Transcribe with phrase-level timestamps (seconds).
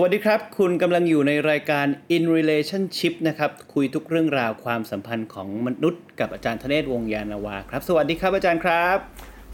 [0.00, 1.86] สวัสดีครับ คุณกำลังอยู่ในรายการ
[2.16, 8.96] In Relationship นะครับ คุยทุกเรื่องราวความสัมพันธ์ของมนุษย์กับอาจารย์ธเนศวงศ์ยานนาวาครับ สวัสดีครับอาจารย์ครับ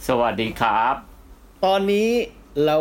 [0.09, 0.95] สวัสดีครับ
[1.65, 2.11] ตอนนี้
[2.67, 2.77] เรา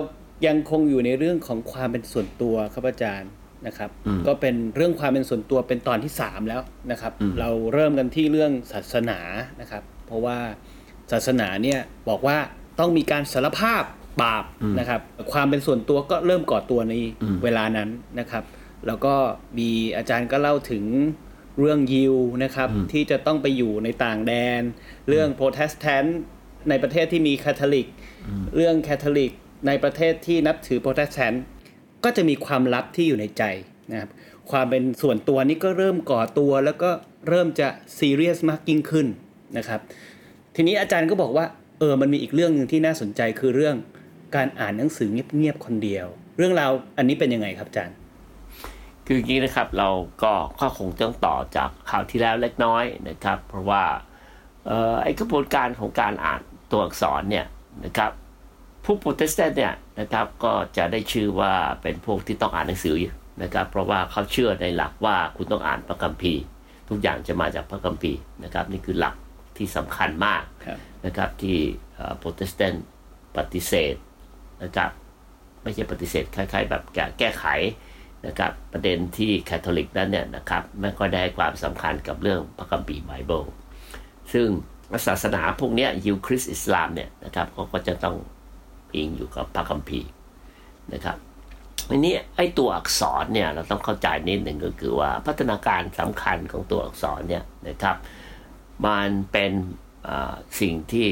[0.48, 3.30] ยังคงอยู่ในเรื่องของความเป็นส่วนตัวครับอาจารย์
[3.68, 3.90] นะครับ
[4.28, 6.62] ก็เป็นเรื่องความเป็นส่วนตัวเป็นตอนที่ 3 แล้ว
[6.92, 9.20] นะครับ เราเริ่มกันที่เรื่องศาสนา
[9.62, 10.38] นะครับ เพราะว่า
[11.12, 12.38] ศาสนาเนี่ยบอกว่า
[12.80, 13.84] ต้องมีการสารภาพ
[14.22, 14.44] บาป
[14.80, 16.94] นะครับ ความเป็นส่วนตัวก็เริ่มก่อตัวใน
[17.44, 18.44] เวลานั้นนะครับ
[18.88, 19.16] แล้วก็
[19.58, 20.84] มีอาจารย์ก็เล่าถึง
[21.59, 24.61] เรื่องยิวนะครับ ที่จะต้องไปอยู่ในต่างแดน
[25.09, 26.20] เรื่องโปรเตสแตนต์
[26.70, 27.88] ในประเทศที่มีคาทอลิก
[28.55, 29.31] เรื่องแคทอลิก
[29.67, 31.44] ในประเทศที่นับถือโปรเตสแตนต์
[32.03, 33.44] ก็จะมีความลับที่อยู่ในใจ
[33.92, 34.09] นะครับ
[34.52, 36.92] ความเป็นส่วนตัวนี้ก็เริ่มก่อตัวแล้วก็
[37.30, 37.67] เริ่มจะ
[37.98, 39.08] ซีเรียสมากยิ่งขึ้น
[39.58, 39.80] นะครับ
[40.55, 41.45] ทีนี้อาจารย์ก็บอกว่า
[41.80, 43.75] เออมันมีอีกเรื่องหนึ่งที่น่าสนใจคือเรื่อง
[44.36, 47.98] การอ่านหนังสือเงียบๆคนเดียว เรื่องราวอันนี้เป็นยังไงครับอาจารย์
[49.08, 49.89] คืออย่างนี้นะครับเรา
[50.23, 53.84] ก็ก็คงต้องต่อจากข่าวที่แล้วเล็กน้อยนะครับ เพราะว่า
[54.70, 57.45] ออไอกระบวนการของการอ่านตัวอักษรเนี่ย
[57.86, 58.11] นะครับ
[58.84, 62.95] ผู้โปรเตสแตนต์เนี่ยนะครับก็จะได้ชื่อว่าเป็นพวกที่ต้องอ่านหนังสือ
[63.44, 66.42] นะครับ เพราะว่าเขาเชื่อในหลักว่าคุณต้องอ่านพระคัมภีร์
[66.89, 69.16] ทุกอย่างจะมาจากพระคัมภีร์นะครับ นี่คือหลัก
[69.58, 70.44] ที่สำคัญมาก
[71.06, 71.58] นะครับที่
[72.17, 72.86] โปรเตสแตนต์
[73.38, 73.95] ปฏิเสธ
[74.64, 74.92] นะครับ
[75.64, 77.45] ไม่ใช่ปฏิเสธคล้ายๆ แบบแก้แก้ไข
[78.28, 83.44] นะครับ ประเด็นที่แคทอลิกนั้นเนี่ยนะครับ ไม่ค่อยให้ความสำคัญกับเรื่องพระคัมภีร์ไบเบิล
[84.33, 84.47] ซึ่ง
[85.08, 88.15] ศาสนาพวกนี้ยิวคริสต์อิสลามเนี่ยนะครับเขาก็จะต้อง
[88.95, 90.10] อิงอยู่กับพระคัมภีร์
[90.93, 91.17] นะครับ
[91.89, 97.95] อันนี้ไอ้ตัวอักษรเนี่ยเราต้องเข้าใจนิดหนึ่งก็คือว่าพัฒนาการสำคัญของตัวอักษรเนี่ยนะครับ
[98.86, 99.52] มันเป็น
[100.59, 101.09] สิ่งที่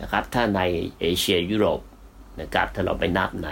[0.00, 0.62] นะครับถ้าใน
[1.00, 1.80] เอเชียยุโรป
[2.40, 3.50] นะครับถ้าเราไปนับใน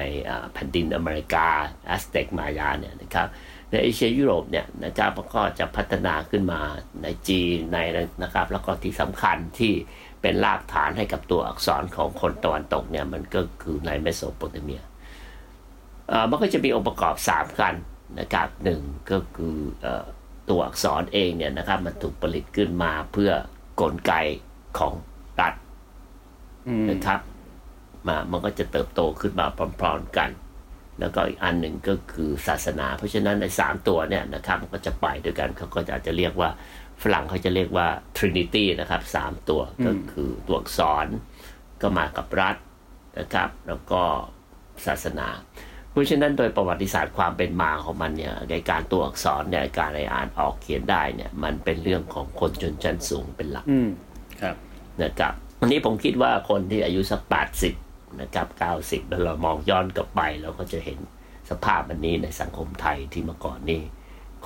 [0.52, 1.46] แผ่นดินอเมริกา
[1.86, 3.28] แอสเต็กมายาเนี่ยนะครับ
[3.70, 6.60] ในเอเชียยุโรปเนี่ยนะครับก็จะพัฒนาขึ้นมา
[7.02, 7.78] ในจีนใน
[8.22, 9.72] นะครับ แล้วก็ที่สำคัญที่
[10.22, 14.82] เป็นรากฐานให้กับตัวอักษรของคนตะวันตกเนี่ยมันก็คือในเมโสโปเตเมีย
[16.12, 17.74] อ่ามันก็จะมีองค์ประกอบ 3 กัน
[18.20, 19.86] นะครับหนึ่งก็คืออ
[20.50, 23.30] ตัวอักษรเองเนี่ยนะครับมันถูกผลิตขึ้นมาเพื่อ
[23.80, 24.12] กลไก
[24.78, 24.94] ของ
[25.40, 25.54] รัฐ
[26.90, 27.20] นะครับ
[28.08, 29.46] มามันก็จะเติบโตขึ้นมา
[29.80, 30.30] พร้อมๆกัน
[31.00, 36.50] แล้วก็อีกอันหนึ่งก็คือศาสนา เพราะฉะนั้นในสามตัวเนี่ยนะครับมันก็จะไปด้วยกันเขาก็จะอาจจะเรียกว่า
[37.02, 37.86] ฝรั่งเขาจะเรียกว่า
[38.16, 41.06] Trinity นะครับสามตัวก็คือตัวอักษร
[41.82, 42.56] ก็มากับรัฐ
[43.18, 44.02] นะครับ แล้วก็
[44.86, 45.28] ศาสนา
[45.90, 53.88] เพราะฉะนั้นโดยประวัติศาสตร์ความเป็นมาของมันเนี่ยในการตัวอักษรเนี่ยการอ่านออกเขียนได้เนี่ยมันเป็นเรื่องของคนชนชั้นสูงเป็นหลักอืม
[54.40, 54.56] ครับ
[55.02, 57.74] นะครับวันนี้ผมคิดว่าคนที่อายุสักแปดสิบ
[58.20, 60.98] นะครับเก้าสิบแล้วเรามองย้อนกลับไปเราก็จะเห็น
[61.50, 63.82] สภาพแบบนี้ในสังคมไทยที่เมื่อก่อนนี่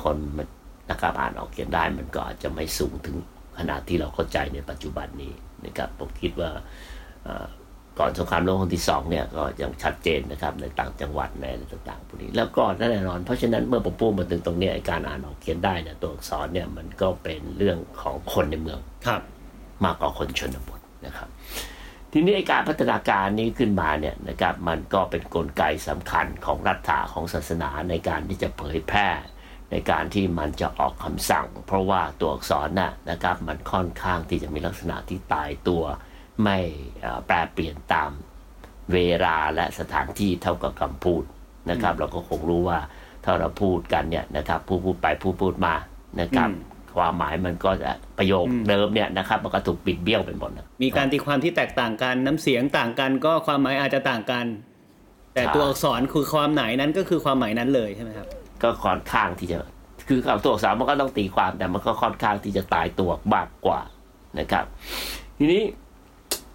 [0.03, 0.49] คนมัน
[0.91, 3.17] นะครับอ่านออกเขียนได้มันก็อาจจะไม่สูงถึง
[3.59, 5.33] ขนาดที่เราเข้าใจในปัจจุบันนี้
[5.65, 6.51] นะครับผมคิดว่า
[7.25, 7.47] เอ่อ
[7.99, 19.23] ก่อนสงครามโลกครั้งที่สองเนี่ยก็ยังชัดเจนนะครับในต่างจังหวัดในอะไรต่างๆพวกนี้แล้วก็แน่นอนเพราะฉะนั้นเมื่อผมพูดมาถึงตรงเนี้ยไอ้การอ่านออกเขียนได้เนี่ยตัวอักษรเนี่ยมันก็เป็นเรื่องของคนในเมืองครับ
[19.85, 21.29] มากกว่าคนชนบทนะครับ
[22.13, 29.09] ทีนี้ไอการพัฒนาการนี้ขึ้นมาเนี่ยนะครับมันก็เป็นนกลไกสำคัญของรัฐาของศาสนาในการที่จะเผยแพร่
[29.71, 35.83] ในการที่มันจะออกคำสั่ง เพราะว่าตัวอักษรน่ะนะครับมันค่อนข้างที่จะมีลักษณะที่ตายตัว
[36.43, 36.59] ไม่
[37.27, 38.11] แปรเปลี่ยนตาม
[38.93, 41.23] เวลาและสถานที่เท่ากับคำพูด
[41.71, 42.79] นะครับ เราก็คงรู้ว่า
[43.25, 45.75] ถ้าเราพูดกันเนี่ยนะครับผู้พูดไปผู้พูดมา
[46.21, 46.51] นะครับ
[46.97, 54.47] ความหมายมันก็จะประโยคเดิมเนี่ยนะครับมันก็ถูกบิดเบี้ยวไปหมดนะมีการตีความที่แตกต่างกันน้ำเสียงต่างกันก็ความหมายอาจจะต่างกัน
[55.35, 58.27] แต่ใช่ตัวอักษรคือความไหนนั้นก็คือความหมายนั้นเลยใช่ไหมครับ
[58.63, 59.59] ก็ค่อนข้างที่จะ
[60.09, 63.81] คือเอาตัวอักษรมันก็ต้องตีความแต่มันก็ค่อนข้างที่จะตายตัวมากกว่า
[64.39, 64.65] นะครับ
[65.39, 65.63] ทีนี้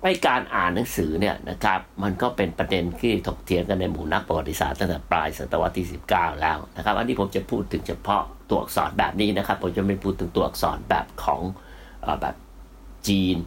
[0.04, 11.42] ไอการอ่านหนังสือเนี่ยนะครับ มันก็เป็นประเด็นที่ถกเถียงกันในหมู่นักประวัติศาสตร์ตั้งแต่ปลายศตวรรษที่ 19 แล้วนะครับ อันนี้ผมจะพูดถึงเฉพาะ ตัวอักษรแบบนี้นะครับ ผมจะไม่พูดถึงตัวอักษรแบบของ
[12.01, 12.36] เอ่อแบบ
[13.07, 13.38] จีน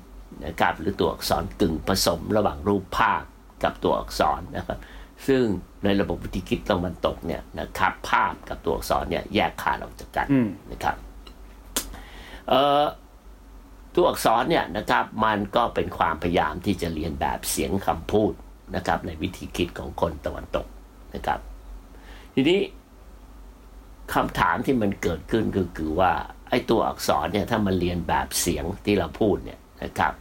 [0.46, 3.22] นะครับหรือตัวอักษรกึ่งผสมระหว่างรูปภาพ
[3.62, 4.78] กับตัวอักษรนะครับ
[5.26, 5.44] ซึ่ง
[5.84, 10.96] ในระบบวิธีคิดตะวันตกเนี่ยนะครับภาพกับตัวอักษรเนี่ยแยกขาดออกจากกันอืมนะครับ
[12.48, 12.84] เอ่อ
[13.94, 18.32] ตัวอักษรเนี่ยนะครับมันก็เป็นความพยายามที่จะเรียนแบบเสียงคำพูด
[18.76, 20.66] นะครับในวิธีคิดของคนตะวันตก
[21.14, 21.38] นะครับ
[22.34, 22.60] ทีนี้
[24.12, 26.12] คำถามที่มันเกิดขึ้นก็คือว่า
[26.50, 30.12] ไอ้ตัวอักษรเนี่ยถ้ามันเรียนแบบเสียงที่เราพูดเนี่ยนะครับ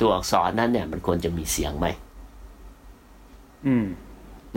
[0.00, 1.86] ตัวอักษรนั้นเนี่ยมันควรจะมีเสียงไหม
[3.66, 3.86] อืม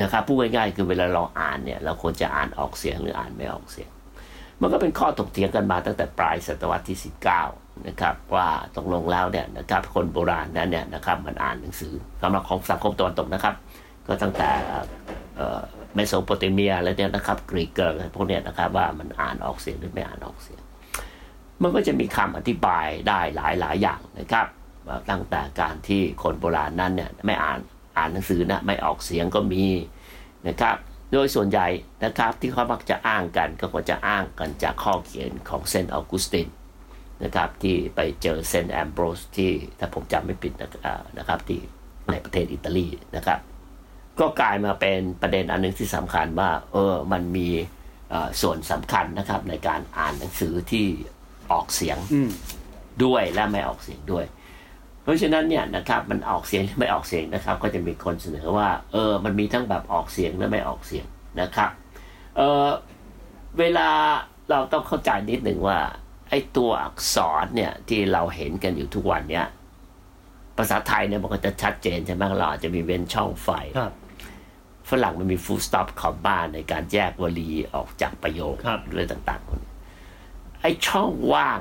[0.01, 3.89] นะครับพูดง่ายๆคือเวลาเราอ่านเนี่ย เราควรจะอ่านออกเสียงหรืออ่านไม่ออกเสียง
[4.61, 6.97] มันก็เป็นข้อถกเถียงกันมาตั้งแต่ปลายศตวรรษที่
[7.41, 13.55] 19 นะครับ ว่าตกลงแล้วเนี่ยนะครับคนโบราณนั้นเนี่ยนะครับมันอ่านหนังสือสำหรับของสังคมตะวันตกนะครับ
[14.07, 14.49] ก็ตั้งแต่
[15.95, 20.61] เมโสโปเตเมียแล้วเนี่ยนะครับกรีกเกิร์พวกเนี้ยนะครับว่ามันอ่านออกเสียงหรือไม่อ่านออกเสียง
[21.61, 24.45] มันก็จะมีคำอธิบายได้หลายหลายอย่างนะครับ
[25.09, 27.59] ตั้งแต่การที่คนโบราณนั้นเนี่ยไม่อ่าน
[27.97, 29.65] อ่านหนังสือนะไม่ออกเสียงก็มี
[30.47, 30.75] นะครับ
[31.11, 31.67] โดยส่วนใหญ่
[32.05, 36.47] นะครับที่เขามักจะอ้างกันก็ควรจะอ้างกันจากข้อเขียนของเซนต์ออกุสติน
[37.23, 40.53] นะครับที่ไปเจอเซนต์แอมโบรสที่ถ้าผมจำไม่ผิด
[41.17, 41.59] นะครับที่
[42.11, 43.39] ในประเทศอิตาลีนะครับ
[44.19, 47.49] ก็กลายมาเป็นประเด็นอันหนึ่งที่สำคัญว่า เออมันมี
[48.09, 50.85] เอ่อส่วนสำคัญนะครับ ในการอ่านหนังสือที่
[51.51, 52.31] ออกเสียงอืม
[53.03, 54.25] ด้วยและไม่ออกเสียงด้วย
[55.03, 61.05] เพราะฉะนั้นเนี่ยนะครับ มันออกเสียงหรือไม่ออกเสียงนะครับ ก็จะมีคนเสนอว่า เออ มันมีทั้งแบบออกเสียงและไม่ออกเสียง
[61.41, 61.69] นะครับ
[62.37, 62.67] เออ
[63.59, 63.89] เวลา
[64.49, 65.79] เราต้องเข้าใจนิดหนึ่งว่า
[66.29, 69.45] ไอ้ตัวอักษรเนี่ยที่เราเห็นกันอยู่ทุกวันเนี่ย
[70.57, 73.93] ภาษาไทยเนี่ยมันก็จะชัดเจนใช่ไหมเราอาจจะมีเว้นช่องไฟครับ
[74.89, 79.71] ฝรั่งมันมี full stop comma ในการแยกวลีออกจากประโยคครับเรื่องต่างๆพวกนี้
[80.61, 81.59] ไอ้ช่องว่าง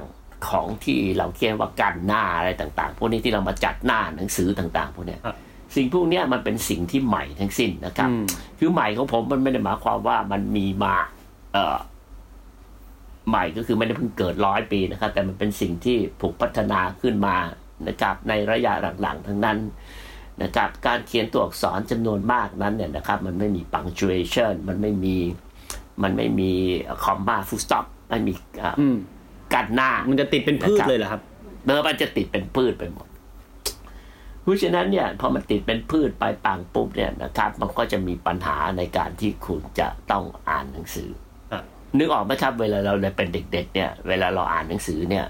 [0.48, 5.36] ของที่เราเขียนว่ากันหน้าอะไรต่าง ๆ พวกนี้ที่เรามาจัดหน้าหนังสือต่าง ๆ พวกเนี้ยครับ
[5.74, 8.24] สิ่งพวกเนี้ยมันเป็นสิ่งที่ใหม่ทั้งสิ้นนะครับอืม
[8.58, 10.96] คือใหม่ของผมมันไม่ได้หมายความว่ามันมีมา
[11.52, 11.76] เอ่อ
[13.28, 17.36] ใหม่ก็คือไม่ได้เพิ่งเกิดร้อยปีนะครับ แต่มันเป็นสิ่งที่ถูกพัฒนาขึ้นมา
[17.88, 18.72] นะครับ ในระยะ
[19.02, 19.58] หลังๆทั้งนั้น
[20.42, 25.16] นะครับการเขียนตัวอักษรจำนวนมากนั้นเนี่ยนะครับมันไม่มี punctuation มันไม่มี
[26.02, 26.52] มันไม่มี
[27.04, 28.32] comma full stop ไม่มี
[28.62, 28.96] อ่าอืม
[29.54, 31.20] กันหน้า มันจะติดเป็นพืชนะครับเลยเหรอครับ
[31.64, 33.06] เนื้อมันจะติดเป็นพืชไปหมด
[34.42, 41.10] เพราะฉะนั้นเนี่ยพอมันติดเป็นพืชไปปังปุ๊บเนี่ยนะครับ มันก็จะมีปัญหาในการที่คุณจะต้องอ่านหนังสือ
[41.52, 41.62] ครับ
[41.98, 45.26] นึกออกไหมครับเวลาเราเป็นเด็ก ๆ เนี่ย เวลาเราอ่านหนังสือเนี่ย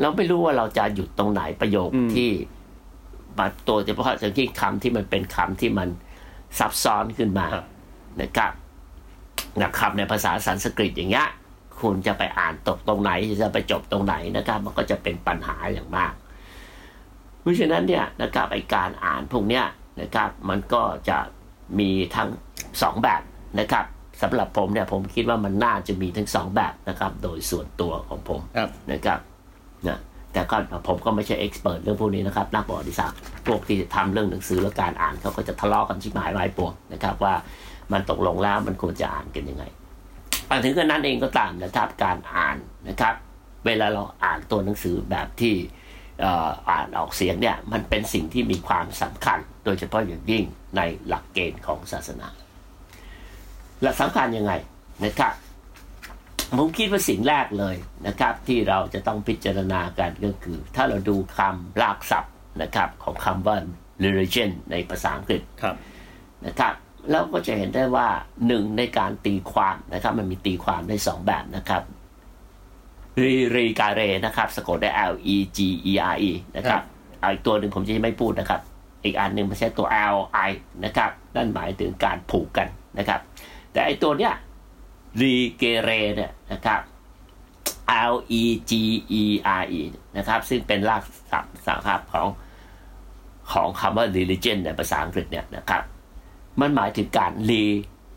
[0.00, 2.30] เราไม่รู้ว่าเราจะหยุดตรงไหนประโยคอืมที่
[3.38, 5.88] มาตัวเฉพาะอย่างที่คำที่มันเป็นคำที่มัน
[6.58, 7.64] ซับซ้อนขึ้นมาครับ
[8.20, 8.52] นะครับ
[9.62, 11.28] นะครับในภาษาสันสกฤตอย่างเงี้ย
[11.80, 13.10] คุณจะไปอ่านตกตรงไหน
[13.42, 16.12] จะไปจบตรงไหนนะครับ มันก็จะเป็นปัญหาอย่างมาก
[17.40, 19.64] เพราะฉะนั้นเนี่ยนะครับไอการอ่านพวกเนี้ย
[20.00, 21.18] นะครับ มันก็จะ
[21.78, 22.28] มีทั้ง
[22.82, 23.22] สองแบบ
[23.60, 23.84] นะครับ
[24.22, 29.35] สำหรับผมเนี่ยผมคิดว่ามันน่าจะมีทั้งสองแบบนะครับ โดยส่วนตัวของผมครับนะครับนะ
[30.36, 30.56] แต่ก็
[30.88, 37.34] ผมก็ไม่ใช่เอ็กซ์เพรสเรื่องพวกนี้นะครับนักประวัติศาสตร์พวกที่ทำเรื่องหนังสือและการอ่านเขาก็จะทะเลาะกันชิบหายวายป่วงนะครับ ว่า
[37.92, 39.64] มันตกลงแล้วมันควรจะอ่านกันยังไง
[40.46, 42.56] แต่ถึงกระนั้นเองก็ตามนะครับการอ่าน
[42.88, 43.14] นะครับ
[43.66, 45.54] เวลาเราอ่านตัวหนังสือแบบที่
[46.24, 50.44] อ่ออ่านออกเสียงเนี่ยมันเป็นสิ่งที่มีความสำคัญ โดยเฉพาะอย่างยิ่ง
[50.76, 52.28] ในหลักเกณฑ์ของศาสนา
[53.82, 54.52] หลักสำคัญยังไง
[55.04, 55.32] นะครับ
[56.58, 57.76] ผมคิดว่าสิ่งแรกเลย
[58.06, 63.56] นะครับ ที่เราจะต้องพิจารณากันก็คือ ถ้าเราดูคำรากศัพท์นะครับของคำว่า
[64.04, 65.76] religion ในภาษาอังกฤษครับ
[66.46, 66.74] นะครับ
[67.10, 68.08] เราก็จะเห็นได้ว่า
[68.46, 71.82] หนึ่งในการตีความนะครับ มันมีตีความได้สองแบบนะครับ
[73.22, 75.58] รีรีการเรนะครับสะกดได้ L E G
[75.90, 76.82] E R E นะครับ
[77.20, 78.60] เอาอีกตัวหนึ่งผมจะไม่พูดนะครับ
[79.04, 80.16] อีกอันหนึ่งมันใช้ตัว L
[80.48, 80.50] I
[80.84, 83.20] นะครับนั่นหมายถึงการผูกกันนะครับ
[83.72, 84.32] แต่ไอตัวเนี้ย
[85.20, 86.80] รีเกเรเนี่ยนะครับ
[88.12, 88.72] L E G
[89.22, 89.24] E
[89.60, 89.82] R E
[90.16, 92.28] นะครับ ซึ่งเป็นรากศัพท์สาขาของ
[93.52, 95.82] ของคำว่า religion ในภาษาอังกฤษเนี่ยนะครับ
[96.60, 97.64] มันหมายถึงการรี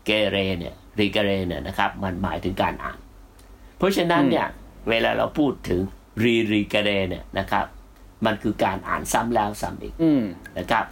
[0.04, 2.98] เกเรเนี่ยรีเกเรเนี่ยนะครับ มันหมายถึงการอ่าน
[3.76, 4.46] เพราะฉะนั้นเนี่ย
[4.88, 5.80] เวลาเราพูดถึง
[6.24, 7.66] รีรีเกเรเนี่ยนะครับ
[8.26, 10.22] มันคือการอ่านซ้ำแล้วซ้ำอีกอืม
[10.58, 10.84] นะครับ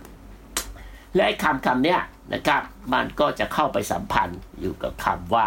[1.15, 2.01] และไอ้คำคำเนี้ย
[2.35, 2.63] นะครับ
[2.95, 5.47] มันก็จะเข้าไปสัมพันธ์อยู่กับคำว่า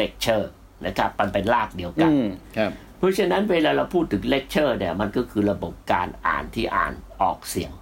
[0.00, 0.44] lecture
[0.86, 7.72] นะครับมันเป็นรากเดียวกัอืนมครับเพราะฉะนั้นเวลาเราพูดถึง lecture เนี่ยมันก็คือระบบการอ่านที่อ่านออกเสียง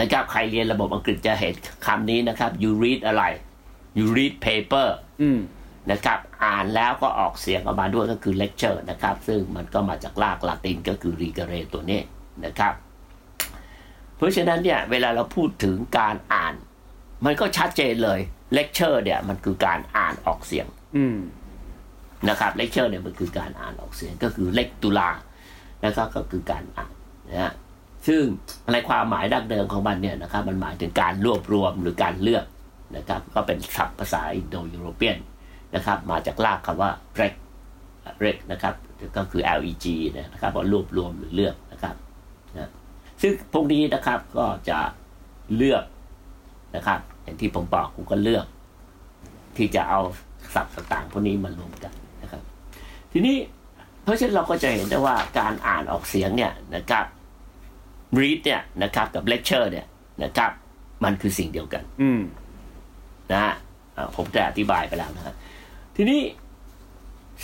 [0.00, 1.54] นะครับใครเรียนระบบอังกฤษจะเห็น
[1.86, 3.24] คำนี้นะครับ you read อะไร
[3.98, 4.88] you read paper
[5.22, 5.40] อืม
[5.90, 12.00] นะครับอ่านแล้วก็ออกเสียงออกมาด้วยก็คือ lecture นะครับ ซึ่งมันก็มาจากรากลาตินก็คือ rigere ตัวนี้
[12.44, 12.74] นะครับ
[14.16, 16.54] เพราะฉะนั้นเนี่ยเวลาเราพูดถึงการอ่าน
[17.24, 18.20] มันก็ชัดเจนเลย
[18.54, 20.79] เลคเชอร์เนี่ยมันคือการอ่านออกเสียงอืม
[22.28, 25.10] นะครับเลคเชอร์เนี่ยมันคือการอ่านออกเสียงก็คือ lectura
[25.84, 26.92] นะครับก็คือการอ่าน
[27.30, 27.52] นะฮะ
[28.06, 28.22] ซึ่ง
[28.72, 32.44] ในความหมายดั้งเดิมของมันเนี่ยนะครับ มันหมายถึงการรวบรวมหรือการเลือก
[32.96, 35.18] นะครับ ก็เป็นศัพท์ภาษา Indo-European
[35.74, 37.34] นะครับ มาจากรากคำว่า leg
[38.24, 38.74] rec นะครับ
[39.16, 41.94] ก็คือ leg เนยนะครับว่ารวบรวมหรือเลือกนะครับ
[42.54, 42.70] นะ
[43.22, 44.78] ซึ่งพวกนี้นะครับก็จะ
[45.56, 45.84] เลือก
[46.76, 48.46] นะครับ อย่างที่ผมบอกผมก็เลือก
[49.56, 50.00] ที่จะเอา
[50.54, 51.92] ศัพท์ต่างๆพวกนี้มารวมกัน
[52.22, 52.42] นะครับ
[53.12, 53.36] ทีนี้
[54.02, 57.04] เพราะฉะนั้นเราก็จะเห็นได้ว่าการอ่านออกเสียงเนี่ยนะครับ
[58.18, 59.86] read เนี่ยนะครับกับ lecture เนี่ย
[60.22, 60.50] นะครับ
[61.04, 62.20] มันคือสิ่งเดียวกัน อืม
[63.32, 63.54] นะฮะ
[63.96, 65.34] อ่าผมจะอธิบายไปแล้วนะครับ
[65.96, 66.20] ทีนี้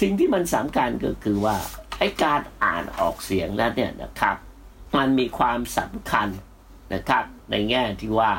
[0.01, 1.57] สิ่งที่มันสำคัญก็คือว่า
[1.99, 4.37] ไอ้การอ่านออกเสียงนั้นเนี่ยนะครับ
[4.97, 6.29] มันมีความสำคัญ
[6.95, 8.33] นะครับ ในแง่ที่ว่า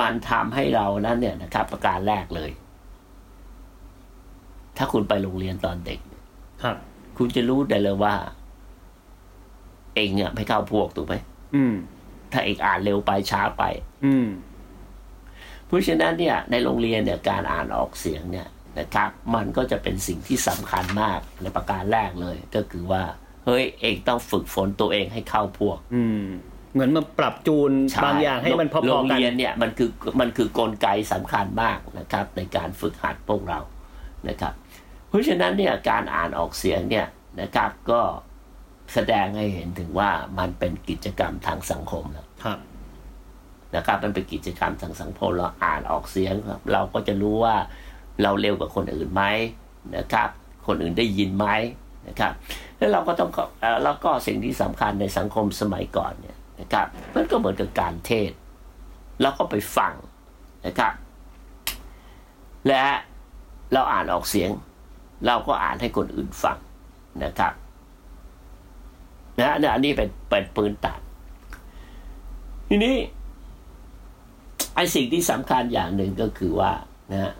[0.00, 2.50] มันทำให้เรานั้นเนี่ยนะครับ ประการแรกเลย
[4.78, 6.00] ถ้าคุณไปโรงเรียนตอนเด็ก
[6.62, 6.76] ครับ
[7.18, 8.14] คุณจะรู้ได้เลยว่า
[9.94, 11.14] เองเนี่ยไม่เข้าพวกถูกไหม
[11.54, 11.74] อืม
[12.32, 13.62] ถ้าเองอ่านเร็วไปช้าไป
[14.04, 14.26] อืม
[15.66, 23.02] เพราะฉะนั้นเนี่ย ในโรงเรียนเนี่ยการอ่านออกเสียงเนี่ยนะครับ มันก็จะเป็นสิ่งที่สำคัญมากในประการแรกเลย ก็คือว่า
[23.46, 26.24] เฮ้ย เองต้องฝึกฝนตัวเองให้เข้าพวก อืม
[26.72, 33.58] เหมือนมาปรับจูนใช่บางอย่างให้มันพอโรงๆกันเรียนเนี่ยมันคือมันคือกลไกสำคัญมากนะครับ ในการฝึกหัดพวกเรา
[34.28, 34.52] นะครับ
[35.08, 37.06] เพราะฉะนั้นเนี่ยการอ่านออกเสียงเนี่ย
[37.40, 38.00] นะครับก็
[38.94, 42.58] แสดงให้เห็นถึงว่ามันเป็นกิจกรรมทางสังคมแล้วครับ
[43.74, 47.56] นะครับมันเป็นกิจกรรมทางสังคมเราอ่านออกเสียงครับเราก็จะรู้ว่า
[48.22, 49.24] เราเร็วกว่าคนอื่นไหม
[49.96, 50.28] นะครับ
[50.66, 51.46] คนอื่นได้ยินไหม
[52.08, 52.32] นะครับ
[52.76, 58.30] แล้วเราก็ต้องเอ่อแล้วก็สิ่งที่สำคัญในสังคมสมัยก่อนเนี่ยนะครับ มันก็เหมือนกับการเทศ
[59.20, 59.92] เราก็ไปฟัง
[60.66, 60.94] นะครับ
[62.68, 62.84] และ
[63.72, 64.50] เราอ่านออกเสียง
[65.26, 66.58] เราก็อ่านให้คนอื่นฟัง
[67.24, 67.52] นะครับ
[69.38, 71.00] นะอันนี้เป็นเป็นปืนตัด
[72.68, 72.96] ทีนี้
[74.74, 76.72] ไอ้สิ่งที่สำคัญอย่างหนึ่งก็คือว่า
[77.12, 77.32] นะฮะ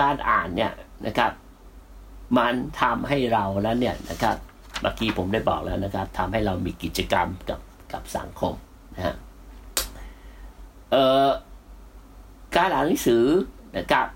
[0.00, 0.72] การอ่านเนี่ย
[1.06, 1.32] นะครับ
[2.38, 4.36] มันทำให้เราแล้วเนี่ยนะครับ
[4.82, 7.60] เมื่อกี้ผมได้บอกแล้วนะครับทำให้เรามีกิจกรรมกับ
[7.92, 8.54] กับสังคม
[8.94, 9.14] นะฮะ
[10.90, 11.28] เอ่อ
[12.56, 13.24] การอ่านหนังสือ
[13.76, 14.06] นะครับ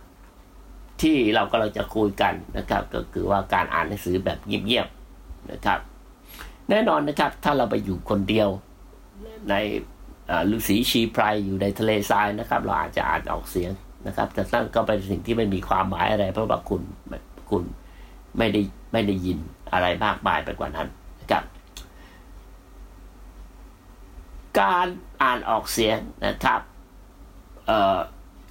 [1.03, 5.79] ที่เรากำลังจะคุยกันนะครับ ก็คือว่าการอ่านหนังสือแบบเงียบๆนะครับ
[6.71, 8.49] แน่นอนนะครับ ถ้าเราไปอยู่คนเดียว
[9.51, 9.55] ใน
[10.31, 13.71] อ่าฤาษีชีไพรอยู่ในทะเลทรายนะครับ เราอาจจะอ่านออกเสียง
[14.07, 16.83] นะครับ แต่นั่นก็เป็นสิ่งที่ไม่มีความหมายอะไร เพราะว่าคุณ
[17.51, 17.63] คุณ
[18.39, 18.61] ไม่ได้
[18.93, 19.39] ไม่ได้ยิน
[19.73, 20.89] อะไรมากมายไปกว่านั้น
[21.21, 21.45] นะครับ
[24.61, 24.87] การ
[25.23, 26.61] อ่านออกเสียงนะครับ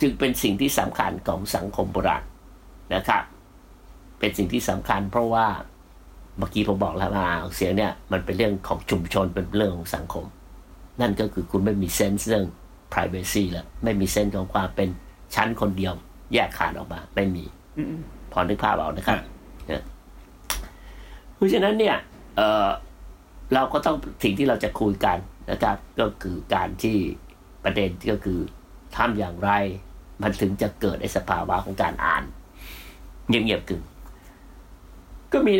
[0.01, 2.23] จึงเป็นสิ่งที่สำคัญของสังคมโบราณ
[2.93, 3.23] นะครับ
[4.19, 5.47] เป็นสิ่งที่สำคัญ เพราะว่า
[6.37, 10.25] เมื่อกี้ผมบอกแล้วว่าอ่านออกเสียงเนี่ยมันเป็นเรื่องของชุมชนเป็นเรื่องของสังคม
[11.01, 12.45] นั่นก็คือคุณไม่มีเซนส์เรื่อง
[12.93, 14.89] privacy แล้วไม่มีเซนส์ของความเป็น
[15.35, 15.93] ชั้นคนเดียว
[16.33, 17.43] แยกขาดออกมา ไม่มี
[17.77, 17.95] อืม
[18.31, 19.19] พอนึกภาพเอานะครับ
[19.71, 19.83] นะ
[21.35, 21.95] เพราะฉะนั้นเนี่ย
[22.37, 22.67] เอ่อ
[23.53, 25.17] เราก็ต้องสิ่งที่เราจะคุยกัน
[25.51, 26.97] นะครับ ก็คือการที่
[27.63, 28.39] ประเด็นก็คือ
[28.95, 29.51] ทำอย่างไร
[30.21, 32.23] มันถึงจะเกิดไอ้สภาวะของการอ่าน
[33.27, 33.81] เงียบๆกึ่ง
[35.33, 35.53] ก็มี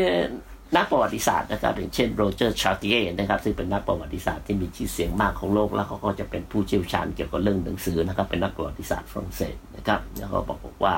[0.76, 10.96] นักประวัติศาสตร์นะครับอย่างเช่นโรเจอร์ชาร์ติเยนะครับ ซึ่งเป็นนักประวัติศาสตร์ที่มีชื่อเสียงมากของโลก แล้วเขาก็จะเป็นผู้เชี่ยวชาญเกี่ยวกับเรื่องหนังสือนะครับ เป็นนักประวัติศาสตร์ฝรั่งเศสนะครับ แล้วก็บอกว่า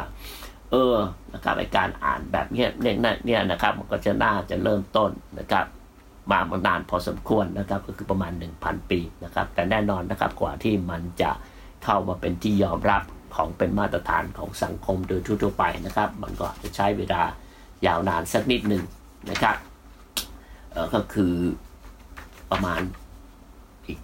[0.71, 0.95] เออ
[1.33, 2.95] นะครับไอการอ่านแบบเนี้ยเนี่ย
[3.25, 5.65] เนี่ยนะครับ มันก็จะน่าจะเริ่มต้นนะครับ
[6.31, 8.31] มานานพอสมควรนะครับ ก็คือประมาณ
[8.61, 11.31] 1,000 ปีนะครับ แต่แน่นอนนะครับกว่าที่มันจะ
[11.83, 13.01] เข้ามาเป็นที่ยอมรับ
[13.37, 17.21] ของเป็นมาตรฐานของสังคมโดยทั่วๆไปนะครับ มันก็อาจจะใช้เวลา
[17.87, 18.83] ยาวนานสักนิดหนึ่ง
[19.31, 19.55] นะครับ
[20.71, 21.33] เออก็คือ
[22.51, 22.81] ประมาณ
[23.85, 23.99] อีก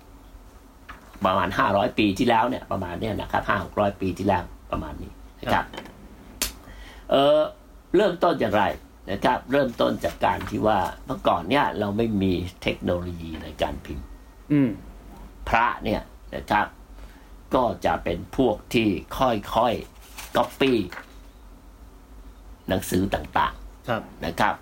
[1.25, 5.65] ประมาณ 500 ปีที่แล้วเนี่ยประมาณเนี่ยนะครับ5 600ปีที่แล้วประมาณนี้นะครับ
[7.11, 7.39] เออ
[7.95, 8.63] เริ่มต้นอย่างไร
[9.11, 14.05] นะครับ เริ่มต้นจากการที่ว่าเมื่อก่อนเนี่ย เราไม่มีเทคโนโลยีในการพิมพ์
[14.51, 14.69] อืม
[15.49, 16.01] พระเนี่ย
[16.35, 16.67] นะครับ
[17.55, 20.77] ก็จะเป็นพวกที่ค่อยๆก๊อปปี้
[22.69, 23.53] หนังสือต่าง
[23.89, 24.55] ครับๆนะครับ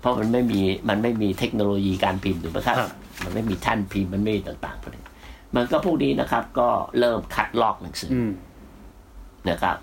[0.00, 2.90] เพราะมันไม่มีมันไม่มีเทคโนโลยีการพิมพ์ถูกไหมครับครับ
[3.22, 5.04] มันไม่มีแท่นพิมพ์มันไม่มีต่างๆพวกนี้
[5.56, 6.68] มันก็พวกนี้นะครับ ก็
[6.98, 8.30] เริ่มคัดลอกหนังสืออืม
[9.50, 9.76] นะครับ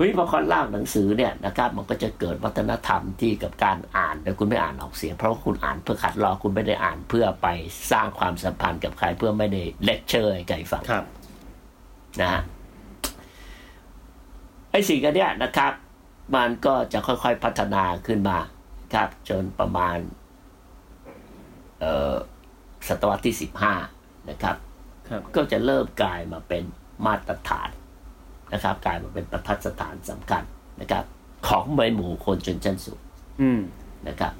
[0.00, 7.48] วิพอคนล่างหนังสือเนี่ยนะครับ มันก็จะเกิดวัฒนธรรมที่กับการอ่านแต่คุณไม่อ่านออกเสียง เพราะว่าคุณอ่านเพื่อขัดลอกคุณไม่ได้อ่านเพื่อไป
[7.92, 11.04] สร้างความสัมพันธ์กับใครเพื่อไม่ได้เลคเชอร์ให้ใครฟังครับ
[12.20, 12.42] นะฮะ
[14.70, 15.72] ไอ้สิ่งอันเนี้ยนะครับ
[16.36, 18.38] มันก็จะค่อยๆพัฒนาขึ้นมา
[18.94, 19.98] ครับ จนประมาณ
[21.80, 22.14] เอ่อ
[22.88, 23.74] ศตวรรษที่สิบห้า
[24.30, 24.56] นะครับ
[25.08, 26.62] ครับก็จะเริ่มกลายมาเป็น
[27.06, 27.68] มาตรฐาน
[28.52, 30.42] นะครับ กลายมาเป็นประทัดสถานสำคัญ
[30.80, 31.04] นะครับ
[31.48, 33.00] ของในหมู่คนชนชั้นสูง
[33.40, 33.60] อืม
[34.08, 34.32] นะครับ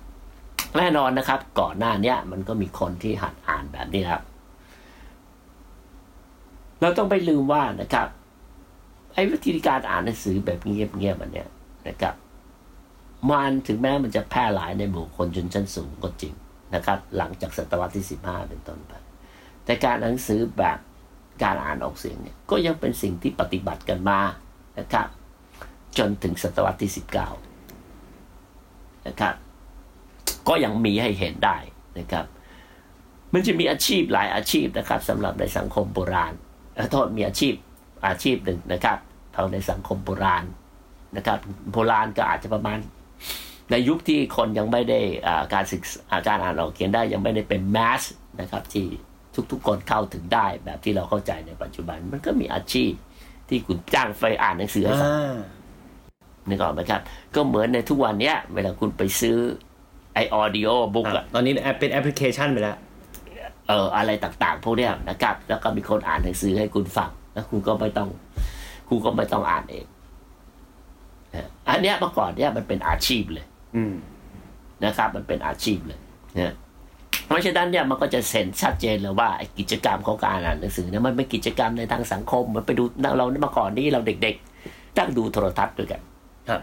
[0.77, 4.23] แน่นอนนะครับ ก่อนหน้าเนี้ยมันก็มีคนที่หัดอ่านแบบนี้ครับ
[6.85, 8.09] เราต้องไม่ลืมว่านะครับ
[9.15, 11.49] ไอ้วิธีการอ่านหนังสือแบบเงียบๆมันเนี่ย
[11.89, 12.15] นะครับ
[13.31, 16.35] มันถึงแม้มันจะแพร่หลายในหมู่คนชนชั้นสูงก็จริง
[16.75, 18.93] นะครับ หลังจากศตวรรษที่สิบห้าเป็นต้นไป
[19.65, 20.79] แต่การหนังสือแบบ
[21.43, 24.21] การอ่านออกเสียงเนี่ยก็ยังเป็นสิ่งที่ปฏิบัติกันมา
[24.79, 25.09] นะครับ
[25.99, 27.29] จนถึงศตวรรษที่สิบเก้า
[29.07, 29.35] นะครับ
[30.49, 31.57] ก็ยังมีให้เห็นได้
[31.99, 32.27] นะครับ
[33.33, 36.35] มันจะมีอาชีพหลายอาชีพนะครับสำหรับในสังคมโบราณ
[36.91, 37.55] โทษมีอาชีพ
[38.07, 38.99] อาชีพหนึ่งนะครับ
[39.35, 40.45] ทางในสังคมโบราณ
[41.17, 41.39] นะครับ
[41.73, 42.79] โบราณก็อาจจะประมาณ
[43.71, 48.03] ในยุคที่คนยังไม่ได้อ่าการศึกษาการอ่านออกเขียนได้ยังไม่ได้เป็นแมส
[48.41, 48.87] นะครับ ที่
[49.51, 52.91] ทุกๆคนเข้าถึงได้แบบที่เราเข้าใจในปัจจุบัน มันก็มีอาชีพ
[53.49, 55.37] ที่คุณจ้างไฟอ่านหนังสือให้ฟังอ่า
[56.49, 57.01] นึกออกไหมครับ
[57.35, 59.37] ก็เหมือนในทุกวันเนี้ย เวลาคุณไปซื้อ
[60.15, 62.77] ไอออดิโอบุ๊กอะตอนนี้แอปเป็นแอปพลิเคชันไปแล้ว
[63.69, 68.09] เอ่ออะไรต่างๆ พวกเนี้ยนะครับ แล้วก็มีคนอ่านหนังสือให้คุณฟังแล้วคุณก็ไม่ต้อง
[68.89, 69.87] คุณก็ไม่ต้องอ่านเอง
[71.35, 73.95] นะอันเนี้ยเมื่อก่อนเนี้ยมันเป็นอาชีพเลย อืม
[74.85, 75.99] นะครับ มันเป็นอาชีพเลย
[76.39, 76.55] นะ
[77.27, 82.85] เพราะฉะนั้นเนี่ยมันก็จะเซ็นชัดเจนเลยว่าไอ้กิจกรรมของการอ่านหนังสือเนี่ยมันเป็นกิจกรรมในทางสังคมเหมันไปดู
[83.19, 86.01] เราเมื่อก่อนนี้เราเด็กๆตั้งดูโทรทัศน์ด้วยกัน
[86.49, 86.61] ครับ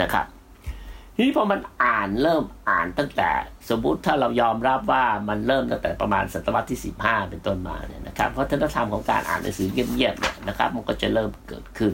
[0.00, 0.26] นะครับ
[1.14, 3.30] ทีนี้พอมันอ่านเริ่มอ่านตั้งแต่
[3.68, 11.92] สมมุติถ้าเรายอมรับว่ามันเริ่มตั้งแต่ประมาณศตวรรษที่สิบห้าเป็นต้นมาเนี่ยนะครับวัฒนธรรมของการอ่านหนังสือเงียบๆเนี่ยนะครับ มันก็จะเริ่มเกิดขึ้น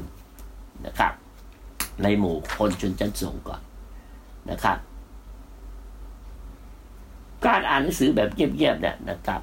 [0.86, 1.12] นะครับ
[2.02, 3.60] ในหมู่คนชนชั้นสูงก่อน
[4.50, 4.78] นะครับ
[7.46, 9.40] การอ่านหนังสือแบบเงียบๆเนี่ยนะครับ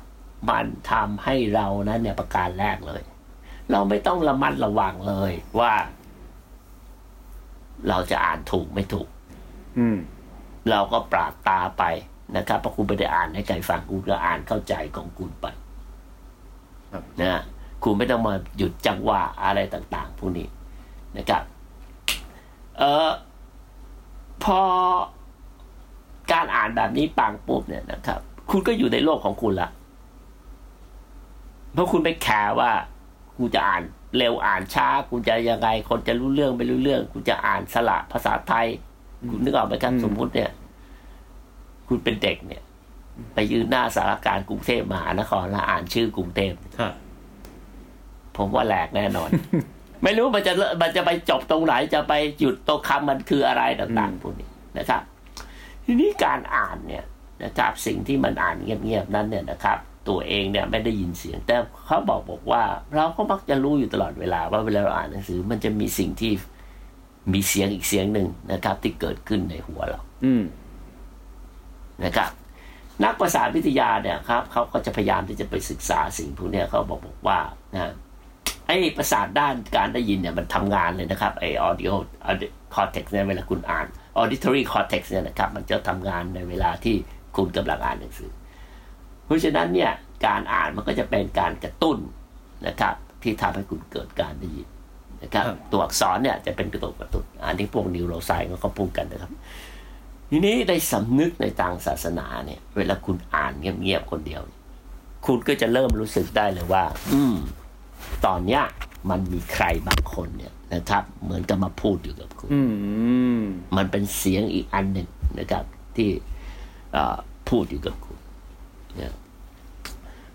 [0.49, 3.01] มันทำให้เรานั้นเนี่ยประการแรกเลย
[3.71, 5.73] เราไม่ต้องระมัดระวังเลยว่า
[7.89, 9.07] เราจะอ่านถูกไม่ถูก
[9.77, 9.97] อืม
[10.69, 11.83] เราก็ปราดตาไป
[12.37, 15.45] นะครับเพราะคุณไม่ได้อ่านให้ใครฟังคุณก็อ่านเข้าใจของคุณไป
[16.91, 17.41] ครับนะ
[17.83, 20.47] คุณไม่ต้องมาหยุดจังหวะอะไรต่าง ๆ พวกนี้
[21.17, 21.43] นะครับ
[22.77, 23.11] เออ
[24.43, 24.59] พอ
[26.31, 29.69] การอ่านแบบนี้ปังปุ๊บเนี่ยนะครับ คุณก็อยู่ในโลกของคุณละ
[31.73, 32.71] เพราะคุณไม่แคร์ว่า
[33.37, 33.81] คุณจะอ่าน
[34.17, 38.67] เร็วอ่านช้า คุณจะยังไง คนจะรู้เรื่องไม่รู้เรื่อง คุณจะอ่านสละภาษาไทย
[39.29, 40.49] คุณนึกออกไหมครับอืมสมมุติเนี่ย
[41.87, 42.61] คุณเป็นเด็กเนี่ย
[43.33, 46.93] ไปยืนหน้าสารกลารกรุงเทพมหานครแล้วอ่านชื่อกรุงเทพครับ
[48.37, 49.29] ผมว่าแหลกแน่นอน
[50.03, 55.01] ไม่รู้มันจะเลมันจะไปจบตรงไหนจะไปหยุดตรงคำมันคืออะไรต่างอืมๆพวกนี้นะครับ
[55.85, 57.05] ทีนี้การอ่านเนี่ย
[57.43, 59.77] นะครับ สิ่งที่มันอ่านเงียบๆนั้นเนี่ยนะครับ
[60.09, 62.63] ตัวเองเนี่ยไม่ได้ยินเสียง แต่เขาบอกบอกว่า
[62.95, 66.31] เราก็มักจะรู้อยู่ตลอดเวลาว่าเวลาเราอ่านหนังสือ มันจะมีสิ่งที่
[67.33, 70.43] มีเสียงอีกเสียงหนึ่งนะครับ ที่เกิดขึ้นในหัวเรา อืม
[72.05, 72.31] นะครับ
[73.03, 77.39] นักประสาทวิทยาเนี่ยครับเขาก็จะพยายามที่จะไปศึกษาสิ่งพวกเนี้ยเขาบอกบอกว่า
[77.73, 77.93] นะ
[78.67, 81.93] ไอ้ประสาทด้านการได้ยินเนี่ยมันทำงานเลยนะครับไอ้ audio
[82.75, 83.85] cortex เนี่ยเวลาคุณอ่าน
[84.19, 86.95] auditory cortex เนี่ยนะครับ มันจะทำงานในเวลาที่
[87.35, 88.31] คุณกำลังอ่านหนังสือ
[89.25, 89.91] เพราะฉะนั้นเนี่ย
[90.25, 91.97] การอ่านมันก็จะเป็นการกระตุ้น
[92.67, 94.67] นะครับ ที่ทำให้คุณเกิดการได้ยิน
[95.25, 99.31] นะครับครับตัวอักษรเนี่ยจะเป็นตัวกระตุ้นอันที่พวกนิวโรไซน์เขาพูดกันนะครับ
[100.29, 104.41] ทีนี้ในสำนึกในทางศาสนาเนี่ย เวลาคุณอ่านเงียบๆคนเดียว
[105.25, 106.83] คุณก็จะเริ่มรู้สึกได้เลยว่า
[107.13, 107.35] อืม
[108.25, 108.63] ตอนเนี้ย
[109.09, 112.61] มันมีใครบางคนเนี่ยนะครับ เหมือนกับมาพูดอยู่กับคุณอื
[113.39, 113.41] ม
[113.77, 115.07] มันเป็นเสียงอีกอันหนึ่ง
[115.39, 115.63] นะครับ
[115.95, 116.09] ที่
[116.93, 117.17] เอ่อ
[117.49, 118.17] พูดอยู่กับคุณ
[119.01, 119.15] นะ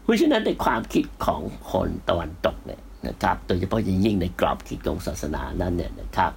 [0.03, 1.41] เพราะฉะนั้นในความคิดของ
[1.73, 6.33] คนตะวันตกเนี่ย นะครับ โดยเฉพาะอย่างยิ่งในกรอบคิดของศาสนานั้นเนี่ยนะครับ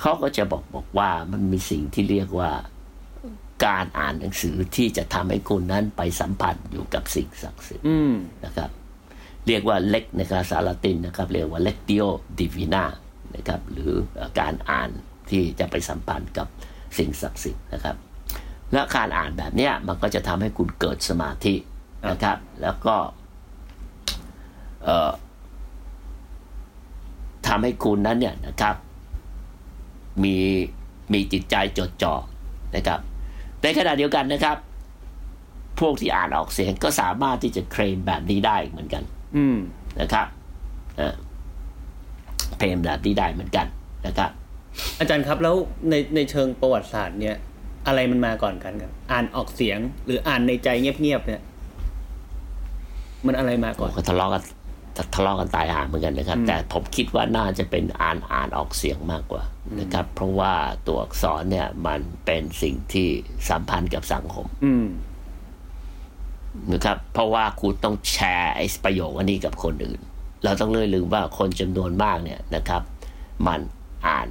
[0.00, 2.50] เขาก็จะบอกบอกว่ามันมีสิ่งที่เรียกว่า
[3.66, 8.70] การอ่านหนังสือที่จะทำให้คุณนั้นไปสัมผัสอยู่กับสิ่งศักดิ์สิทธิ์อืมนะครับ
[9.46, 12.06] เรียกว่าเล็กในภาษาละตินนะครับ เรียกว่า lectio
[12.38, 12.84] divina
[13.36, 13.92] นะครับ หรือ
[14.40, 14.90] การอ่าน
[15.30, 16.46] ที่จะไปสัมพันธ์กับ
[16.98, 17.96] สิ่งศักดิ์สิทธิ์นะครับ
[18.72, 21.54] และการอ่านแบบเนี้ยมันก็จะทำให้คุณเกิดสมาธิ
[22.10, 22.96] นะครับ แล้วก็
[24.84, 25.10] เอ่อ
[27.50, 28.74] ทำให้คุณนั้นเนี่ยนะครับ
[30.24, 30.36] มี
[31.12, 32.14] มีจิตใจจดจ่อ
[32.76, 33.00] นะครับ
[33.62, 34.56] ในขณะเดียวกันนะครับ
[35.80, 39.02] พวกที่อ่านออกเสียงก็สามารถที่จะเคลมแบบนี้ได้เหมือนกัน
[39.36, 39.56] อืม
[40.00, 40.26] นะครับ
[40.96, 41.14] เอ่อ
[42.56, 43.66] เพลงแบบนี้ได้เหมือนกัน
[44.06, 44.30] นะครับ
[44.98, 45.56] อาจารย์ครับแล้ว
[45.90, 47.36] ในในเชิงประวัติศาสตร์เนี่ย
[47.86, 51.40] อะไรมันมาก่อนกันครับ อ่านออกเสียงหรืออ่านในใจเงียบๆเนี่ย
[53.26, 54.42] มันอะไรมาก่อนก็ทะเลาะกัน
[55.14, 59.42] ทะเลาะกันตายหาเหมือนกันนะครับ แต่ผมคิดว่าน่าจะเป็นอ่านอ่านออกเสียงมากกว่า
[59.80, 60.54] นะครับ เพราะว่า
[60.86, 63.08] ตัวอักษรเนี่ย มันเป็นสิ่งที่
[63.48, 64.86] สัมพันธ์กับสังคมอืม
[66.72, 70.00] นะครับ เพราะว่าคุณต้องแชร์ไอ้ประโยคอันนี้กับคนอื่น
[70.44, 72.82] เราต้องเลยลืมว่าคนจำนวนมากเนี่ยนะครับ
[73.46, 73.60] มัน
[74.06, 74.28] อ่าน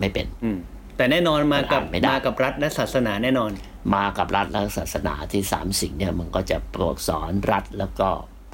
[0.00, 0.58] ไม่เป็นอืม
[0.96, 3.50] แต่แน่นอนมากับมันอ่านไม่ได้มากับรัฐและศาสนาแน่นอน
[3.94, 8.08] มากับรัฐและศาสนาที่สามสิ่งเนี่ย มันก็จะตัวอักษรรัฐแล้วก็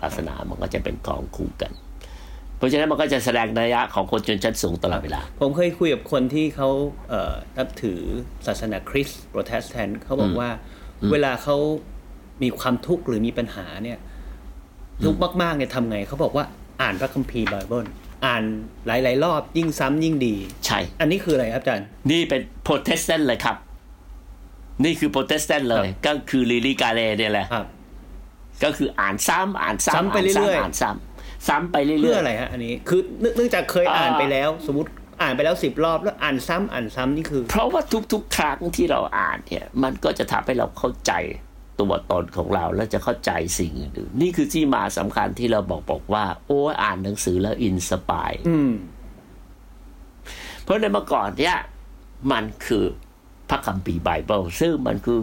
[0.05, 1.73] ศาสนามันก็จะเป็นของคู่กัน
[2.57, 6.69] เพราะฉะนั้นมันก็จะแสดงนัยยะของคนชนชั้นสูงตลอดเวลา ผมเคยคุยกับคนที่เขา
[7.09, 8.01] เอ่อนับถือ
[8.47, 10.49] ศาสนาคริสต์โปรเตสแตนต์เขาบอกว่า
[11.13, 11.57] เวลาเขา
[12.43, 13.99] มีความทุกข์หรือมีปัญหาเนี่ย
[15.05, 16.45] ทุกข์มากๆเนี่ยทำไงเขาบอกว่า
[16.83, 17.87] อ่านพระคัมภีร์ไบเบิล
[18.27, 18.43] อ่าน
[18.87, 20.35] หลายๆ รอบยิ่งซ้ำยิ่งดี
[20.67, 23.57] ใช่ อันนี้คืออะไรครับอาจารย์ นี่เป็นโปรเตสแตนต์เลยครับ
[24.85, 27.67] นี่คือโปรเตสแตนต์เลย ก็คือ religare เนี่ยแหละครับ
[28.63, 34.91] ก็คืออ่านซ้ำอ่านซ้ำซ้ำไปเรื่อยๆอ่านซ้ำซ้ำไปเรื่อยๆเพื่ออะไรฮะอันนี้คือเนื่องเนื่องจากเคยอ่านไปแล้วสมมติ
[35.23, 41.13] อ่านไปแล้วสิบรอบแล้วอ่านซ้ำอ่านซ้ำนี่คือ เพราะว่าทุกๆ ครั้งที่เราอ่านเนี่ย มันก็จะทำให้เราเข้าใจ
[41.81, 48.73] ตัวตนของเราและจะเข้าใจสิ่งอื่นๆนี่คือที่มาสำคัญที่เราบอกบอกว่า โอ้อ่านหนังสือแล้ว inspire อืม
[50.63, 51.57] เพราะในเมื่อก่อนเนี่ย
[52.33, 52.85] มันคือ
[53.49, 55.19] พระคัมภีร์ไบเบิลซึ่งมันคือ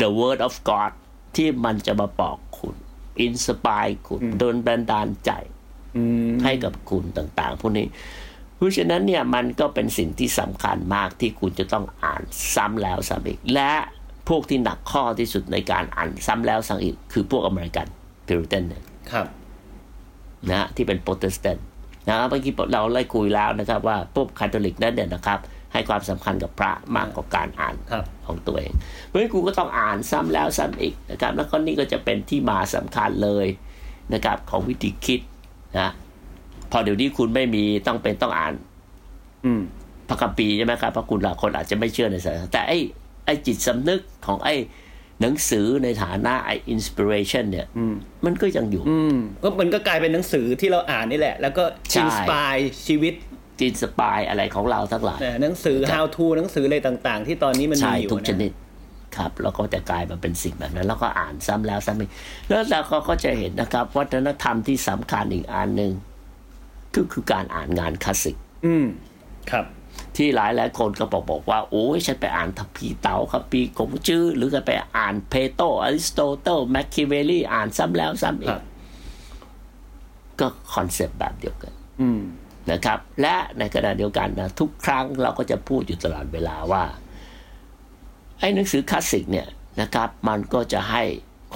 [0.00, 0.92] the word of God
[1.36, 2.47] ที่มันจะมาบอกคุณ
[3.20, 5.30] inspire คุณดลบันดาลใจ
[5.96, 7.86] อืมให้กับคุณต่าง ๆ พวกนี้
[8.56, 12.22] เพราะฉะนั้นเนี่ยมันก็เป็นสิ่งที่สำคัญมากที่คุณจะต้องอ่าน
[12.54, 13.72] ซ้ำแล้วซ้ำอีก และ
[14.28, 17.86] พวกที่หนักข้อที่สุดในการอ่านซ้ำแล้วซ้ำอีก คือพวก American
[18.26, 19.26] Puritan เนี่ยครับ
[20.48, 21.66] นะฮะที่เป็นโปรเตสแตนต์
[22.08, 25.38] นะครับเมื่อกี้เราได้คุยแล้วนะครับ ว่าพวกคาทอลิกนั้นเนี่ยนะครับ
[25.72, 28.72] ให้ความสำคัญกับพระมากกว่าการอ่านครับของตัวเอง
[29.06, 33.46] เพราะฉะนั้นกูก็ต้องอ่านซ้ำแล้วซ้ำอีกนะครับ แล้วก็นี่ก็จะเป็นที่มาสำคัญเลย
[34.14, 35.20] นะครับ ของวิธีคิด
[35.78, 35.90] นะ
[36.70, 38.52] พอเดี๋ยวนี้คุณไม่มีต้องเป็นต้องอ่าน
[39.44, 39.62] อืม
[40.08, 42.78] พระคัมภีร์ใช่ไหมครับเพราะคุณหลายคนอาจจะไม่เชื่อในศาสนาแต่ไอ้
[43.24, 44.54] ไอ้จิตสำนึกของไอ้
[45.20, 47.66] หนังสือในฐานะไอ้ inspiration เนี่ย
[48.24, 52.54] มันก็ยังอยู่อืมก็มันก็กลายเป็นหนังสือที่เราอ่านนี่แหละ แล้วก็ใช่ inspire
[52.86, 53.14] ชีวิต
[53.66, 58.52] inspire อะไรของเราทั้งหลายนะหนังสือ how to หนังสืออะไรต่างๆ ที่ตอนนี้มันมีใช่อยู่ทุกชนิด
[59.16, 62.10] ครับแล้วก็จะกลายมาเป็นสิ่งแบบนั้น แล้วก็อ่านซ้ำแล้วซ้ำอีก
[62.48, 65.92] แล้วเราก็ก็จะเห็นนะครับ วัฒนธรรมที่สำคัญอีกอันหนึ่ง
[66.94, 68.86] ก็คือการอ่านงานคลาสสิก อืม
[69.50, 69.66] ครับ
[70.16, 78.62] ที่หลายหลายคนก็บอกบอกว่า โอ้ยฉันไปอ่านคัมภีร์เต๋าคัมภีร์ขงจื๊อหรือก็ไปอ่านเพลโตอริสโตเติลแมคคิอาเวลลีอ่านซ้ำแล้วซ้ำอีกครับ
[80.40, 82.20] ก็ concept แบบเดียวกัน อืม
[82.72, 86.84] นะครับ และในขณะเดียวกันนะทุกครั้งเราก็จะพูดอยู่ตลอดเวลาว่า
[88.38, 89.46] ไอ้หนังสือคลาสสิกเนี่ย
[89.80, 91.02] นะครับมันก็จะให้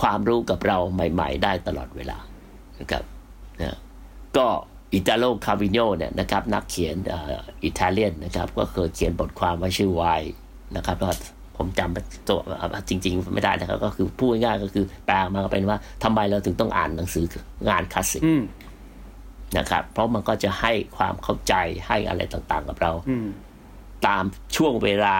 [0.00, 2.18] ความรู้กับเราใหม่ ๆ ได้ตลอดเวลา
[2.80, 3.04] นะครับ
[3.60, 3.76] นะ
[4.36, 4.46] ก็
[4.94, 6.96] อิตาโลคาลวิโนเนี่ยนะครับนักเขียน
[7.64, 10.22] อิตาเลียนนะครับก็เคยเขียนบทความไว้ชื่อ Why
[10.76, 11.08] นะครับก็
[11.56, 12.38] ผมจำตัว
[12.88, 17.24] จริง ๆ ไม่ได้นะครับก็คือพูดง่ายก็คือแปลมาก็เป็นว่าทำไมเราถึงต้องอ่านหนังสือ
[17.68, 18.22] งานคลาสสิก
[19.58, 21.54] นะครับ เพราะมันก็จะให้ความเข้าใจ
[21.86, 23.28] ให้อะไรต่างๆ กับเราอืม
[24.06, 24.24] ตาม
[24.56, 25.16] ช่วงเวลา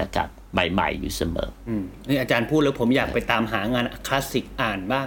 [0.00, 5.06] นะครับใหม่ๆอยู่เสมออืมนี่อาจารย์พูดแล้วผมอยากไปตามหางานคลาสสิกอ่านบ้าง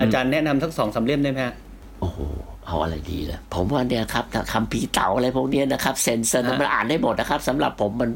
[0.00, 1.54] อาจารย์แนะนำทั้งสองสามเล่มได้ไหมฮะ
[2.00, 2.18] โอ้โห
[2.66, 8.10] เอาอะไรดีล่ะผมว่าเนี่ยครับคำพีร์เต่าอะไรพวกเนี้ยนะครับเซนเซอร์ฮะมันอ่านได้หมดนะครับสำหรับผมมัน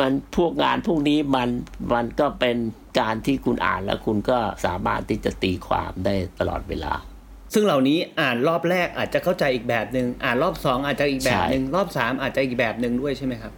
[0.00, 1.48] มันพวกงานพวกนี้มัน
[1.94, 2.56] มันก็เป็น
[3.00, 6.92] การที่คุณอ่านแล้วคุณก็สามารถที่จะตีความได้ตลอดเวลา
[7.52, 13.52] ซึ่งเหล่านี้อ่านรอบแรกอาจจะเข้าใจอีกแบบหนึ่งอ่านรอบสองอาจจะอีกแบบหนึ่งรอบสามอาจจะอีกแบบหนึ่งด้วยใช่ไหมครับ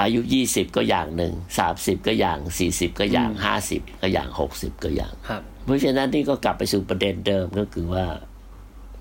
[0.00, 1.32] อายุ20ก็อย่างหนึ่ง
[1.70, 3.30] 30ก็อย่าง40ก็อย่าง
[3.68, 8.06] 50ก็อย่าง60ก็อย่างครับ เพราะฉะนั้นนี่ก็กลับไปสู่ประเด็นเดิมก็คือว่า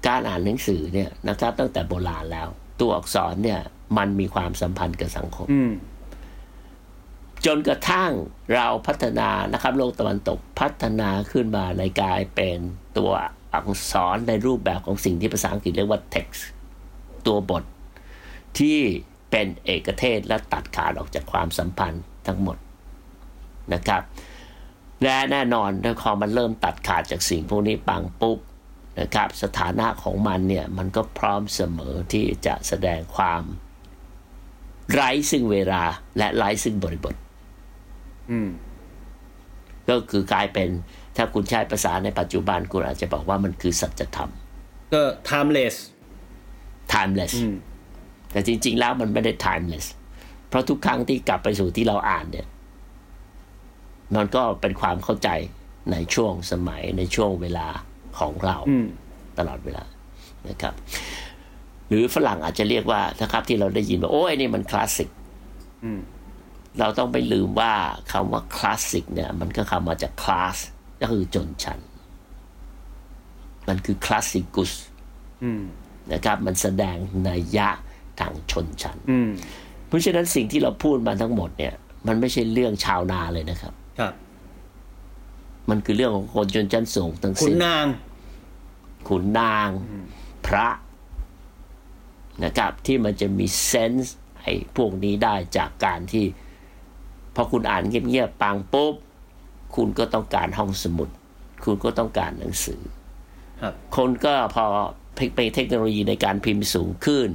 [0.08, 2.48] การอ่านหนังสือเนี่ยนะครับ ตั้งแต่โบราณแล้ว
[2.82, 3.60] ตัวอักษรเนี่ย
[3.98, 5.72] มันมีความสัมพันธ์กับสังคมอืม
[7.46, 8.12] จนกระทั่ง
[8.56, 12.58] เราพัฒนานะครับ โลกตะวันตกพัฒนาขึ้นมาในกลายเป็น
[12.98, 13.12] ตัว
[13.54, 16.42] อักษรในรูปแบบของสิ่งที่ภาษาอังกฤษเรียกว่า text
[17.28, 17.64] ตัวบท
[18.58, 18.80] ที่
[19.32, 22.58] เป็นเอกเทศและตัดขาดออกจากความสัมพันธ์ทั้งหมด
[23.74, 24.02] นะครับ
[25.04, 28.40] และแน่นอนถ้าพอมันเริ่มตัดขาดจากสิ่งพวกนี้ปังปุ๊บ
[29.00, 33.42] นะครับสถานะของมันเนี่ย มันก็พร้อมเสมอที่จะแสดงความ
[34.94, 35.84] ไร้ซึ่งเวลา
[36.18, 37.16] และไร้ซึ่งบริบท
[38.32, 38.50] อืม
[39.90, 40.70] ก็คือกลายเป็น
[41.22, 44.32] ถ้าคุณใช้ภาษาในปัจจุบันคุณอาจจะบอกว่ามันคือสัจธรรม
[44.94, 45.76] ก็ timeless
[46.94, 47.56] timeless อืม
[48.32, 49.86] แต่จริง ๆ แล้วมันไม่ได้ timeless
[50.50, 52.48] เพราะทุกครั้งที่กลับไปสู่ที่เราอ่านเนี่ย
[54.16, 55.30] มันก็เป็นความเข้าใจ
[55.92, 57.68] ในช่วงสมัยในช่วงเวลา
[58.20, 58.88] ของเราอืม
[59.38, 59.84] ตลอดเวลา
[60.50, 60.74] นะครับ
[61.88, 65.10] หรือฝรั่งอาจจะเรียกว่านะครับ ที่เราได้ยินว่าโอ้ยนี่มันคลาสสิก
[65.84, 66.02] อืม
[66.80, 67.74] เราต้องไม่ลืมว่า
[68.12, 70.58] คำว่าคลาสสิกเนี่ย มันก็คำมาจากคลาส
[71.02, 71.80] ก็คือชนชั้น
[73.68, 74.72] มันคือคลาสสิกุส
[75.44, 75.64] อืม
[76.14, 77.70] นะครับ มันแสดงนัยยะ
[78.20, 79.30] ทางชนชั้นอืม
[79.88, 81.74] เพราะฉะนั้นสิ่งที่เราพูดมาทั้งหมดเนี่ย
[82.08, 84.14] มันไม่ใช่เรื่องชาวนาเลยนะครับ ครับ
[85.70, 87.86] มันคือเรื่องของคนชนชั้นสูงทั้งขุนสิ้นนาง
[89.08, 89.70] ขุนนาง
[90.46, 90.68] พระ
[92.44, 96.26] นะครับที่มันจะมีเซนส์ไอ้พวกนี้ได้จากการที่
[97.36, 98.96] พอคุณอ่านเงียบๆปังปุ๊บ
[99.76, 101.10] คุณก็ต้องการห้องสมุด
[101.66, 102.82] คุณก็ต้องการหนังสือ
[103.62, 104.66] ครับคนก็พอ
[105.36, 107.30] ไปเทคโนโลยีในการพิมพ์สูงขึ้น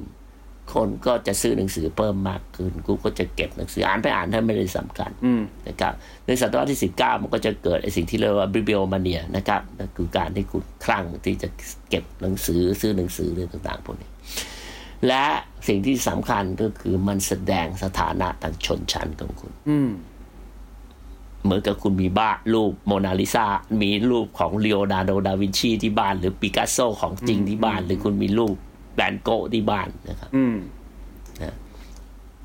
[0.75, 5.93] คนก็จะซื้อหนังสือเพิ่มมากขึ้น กูก็จะเก็บหนังสืออ่านไปอ่านถ้าไม่ได้สำคัญอืมนะครับ
[6.27, 11.49] ในศตวรรษที่19มันก็จะเกิดไอ้สิ่งที่เรียกว่า bibliomania นะครับนั่นคือการที่คุณคลั่งที่จะ
[11.91, 14.11] เก็บหนังสือซื้อหนังสือเรื่องต่างๆพวกนี้
[15.07, 15.25] และ
[15.69, 19.91] สิ่งที่สำคัญก็คือมันแสดงสถานะทางชนชั้นของคุณ อืม
[21.45, 23.47] เหมือนกับคุณมีบ้านรูปโมนาลิซา
[23.83, 28.55] มีรูปของเลโอนาร์โดดาวินชีที่บ้าน หรือปิกัสโซของจริงที่บ้าน หรือคุณมีรูป
[28.95, 30.57] แวนโก๊ะที่บ้านนะครับอืม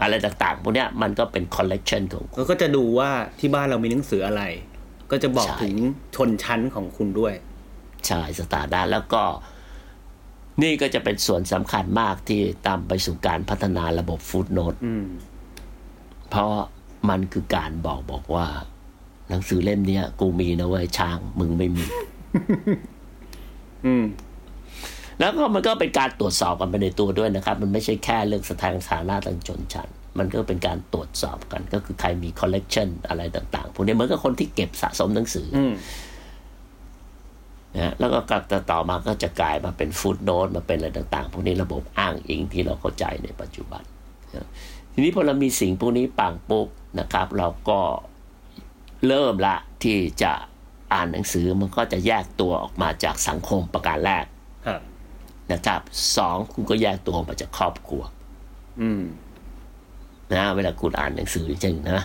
[0.01, 3.09] อะไรต่างๆพวกเนี้ยมันก็เป็นคอลเลกชันของคุณแล้วก็จะดูว่า
[3.39, 4.43] ที่บ้านเรามีหนังสืออะไร
[5.11, 5.75] ก็จะบ่งชี้ถึง
[6.15, 7.33] ชนชั้นของคุณด้วย
[8.07, 9.23] ใช่สถานะแล้วก็
[10.61, 15.05] นี่ก็จะเป็นส่วนสำคัญมากที่ตามไปสู่การพัฒนาระบบ footnote อืม
[16.29, 16.53] เพราะ
[17.09, 18.47] มันคือการบอกบอกว่า
[19.29, 21.85] หนังสือเล่มเนี้ย กูมีนะเว้ยช้างมึงไม่มี
[23.85, 24.05] อืม
[25.19, 35.73] แล้วก็มันก็เป็นการตรวจสอบกันไปในตัวด้วยนะครับ มันไม่ใช่แค่เรื่องสถานฐานะทางชนชั้นมันก็เป็นการตรวจสอบกัน ก็คือใครมีคอลเลกชันอะไรต่างๆพวกนี้เหมือนกับคนที่เก็บสะสมหนังสือออืม
[37.75, 43.83] นะฮะแล้วก็กลับต่อมาก็จะกลายมาเป็นฟุตโนตมาเป็นอะไรต่าง ๆ พวกนี้ระบบอ้างอิงที่เราเข้าใจในปัจจุบัน
[44.35, 44.47] นะ
[44.93, 46.67] ทีนี้พอเรามีสิ่งพวกนี้ปังปุ๊บ
[46.99, 47.79] นะครับ เราก็
[49.07, 50.31] เริ่มละที่จะ
[50.93, 54.25] อ่านหนังสือมันก็จะแยกตัวออกมาจากสังคมประการแรก
[54.67, 54.81] ครับ
[55.51, 55.81] นะครับ
[56.17, 58.01] สองคุณก็แยกตัวออกมาจากครอบครัว
[58.81, 59.03] อืม
[60.33, 62.01] นะเวลาคุณอ่านหนังสือจริงๆนะ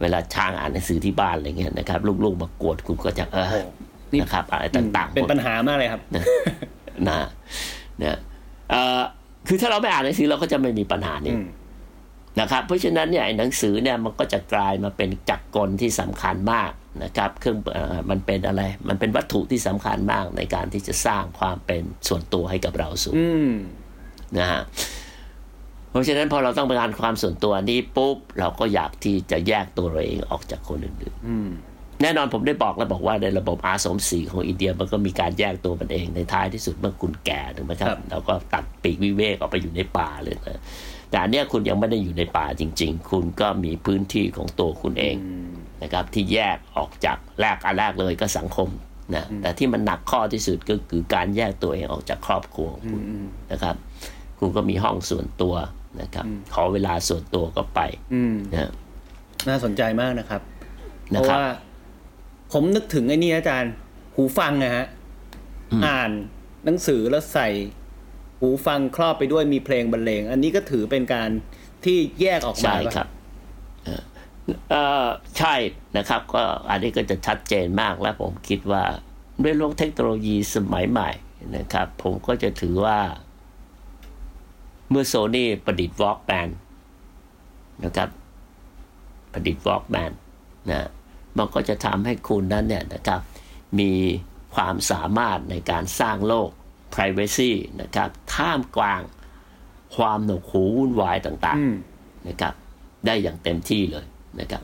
[0.00, 3.60] เวลาช่างอ่านหนังสือที่บ้านอะไรเงี้ยนะครับลูกๆมากวดคุณก็จะเออโอ้
[4.12, 6.24] นี่นะครับอะไรต่างๆ เป็นหมดปัญหามากเลยครับนะ
[7.08, 7.18] นะ
[8.02, 8.18] นะ
[8.70, 9.00] เอ่อ
[9.48, 11.46] คือถ้าเราไม่อ่านหนังสือเราก็จะไม่มีปัญหานี้อืม
[12.40, 16.70] นะครับเพราะฉะนั้นเนี่ยไอ้หนังสือเนี่ยมันก็จะกลายมาเป็นจักรกลที่สำคัญมาก
[17.04, 23.52] นะครับเครื่องเอ่อมันเป็นอะไร มันเป็นวัตถุที่สำคัญมากในการที่จะสร้างความเป็นส่วนตัวให้กับเราสูงอืม
[24.38, 24.62] นะฮะ
[25.90, 40.60] เพราะฉะนั้นพอเราต้องการความส่วนตัวนี้ปุ๊บเราก็อยากที่จะแยกตัวเราเองออกจากคนอื่นอืมๆแน่นอนผมได้บอกแล้วบอกว่าในระบบอาสมสีของอินเดียมันก็มีการแยกตัวมันเองในท้ายที่สุดเมื่อคุณแก่ถูกไหมครัครับบเราก็ตัดปีกวิเวกออกไปอยู่ในป่าเลยนะ
[41.10, 45.50] แต่อันเนี้ยคุณยังไม่ได้อยู่ในป่าจริง ๆ คุณก็มีพื้นที่ของตัวคุณเองอืม
[45.82, 48.68] นะครับ ที่แยกออกจากแรกอันแรกเลยก็สังคม
[49.14, 53.76] นะแต่ที่มันหนักข้อที่สุดก็คือการแยกตัวเองออกจากครอบครัวของคุณอืมนะครับ
[54.38, 55.54] คุณก็มีห้องส่วนตัว
[56.00, 57.80] นะครับ ขอเวลาส่วนตัวก็ไป
[58.14, 58.70] อืมนะ
[59.48, 60.40] น่าสนใจมากนะครับ
[61.10, 61.44] เพนะราะครับว่า
[62.52, 63.72] ผมนึกถึงไอ้นี่อาจารย์
[64.14, 64.86] หูฟังนะฮะ
[65.86, 66.10] อ่าน
[66.64, 67.48] หนังสือแล้วใส่
[68.40, 71.30] หูฟังครอบไปด้วยมีเพลงบรรเลง อันนี้ก็ถือเป็นการ
[71.84, 73.08] ที่แยกออกมาใช่ป่ะครับ
[73.84, 74.02] เอ่อ
[74.70, 75.06] เอ่อ
[75.38, 75.54] ใช่
[75.96, 78.84] นะครับ ก็อันนี้ก็จะชัดเจนมากและผมคิดว่า
[79.42, 81.10] ด้วยโลกเทคโนโลยีสมัยใหม่
[81.56, 82.98] นะครับ ผมก็จะถือว่า
[84.90, 86.48] เมื่อโซนี่ประดิษฐ์วอล์กแมน
[87.84, 88.08] นะครับ
[89.32, 90.12] ประดิษฐ์วอล์กแมน
[90.70, 90.88] นะ
[91.36, 93.20] มันก็จะทำให้คุณนั้นเนี่ยนะครับ
[93.78, 93.92] มี
[94.54, 96.50] ความสามารถในการสร้างโลก
[96.94, 97.50] Privacy
[97.82, 99.02] นะครับท่ามกลาง
[99.96, 102.54] ความหนวกหูวุ่นวายต่างอืมๆนะครับ
[103.06, 104.04] ได้อย่างเต็มที่เลย
[104.40, 104.62] นะครับ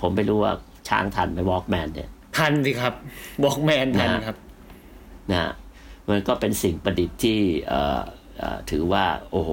[0.00, 0.52] ผมไม่รู้ว่า
[0.88, 2.94] ช้างทันไหมวอล์กแมนเนี่ย ทันสิครับ
[3.42, 4.36] บอกแมนทันครับ
[5.30, 5.52] นะฮะ
[6.08, 8.00] มันก็เป็นสิ่งประดิษฐ์ที่เอ่อ
[8.38, 9.50] เอ่อถือว่าโอ้โห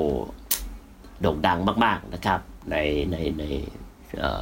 [1.22, 2.40] โด่งดังมาก ๆนะครับ
[2.72, 2.76] ใน
[3.12, 3.44] ในใน
[4.20, 4.42] เอ่อ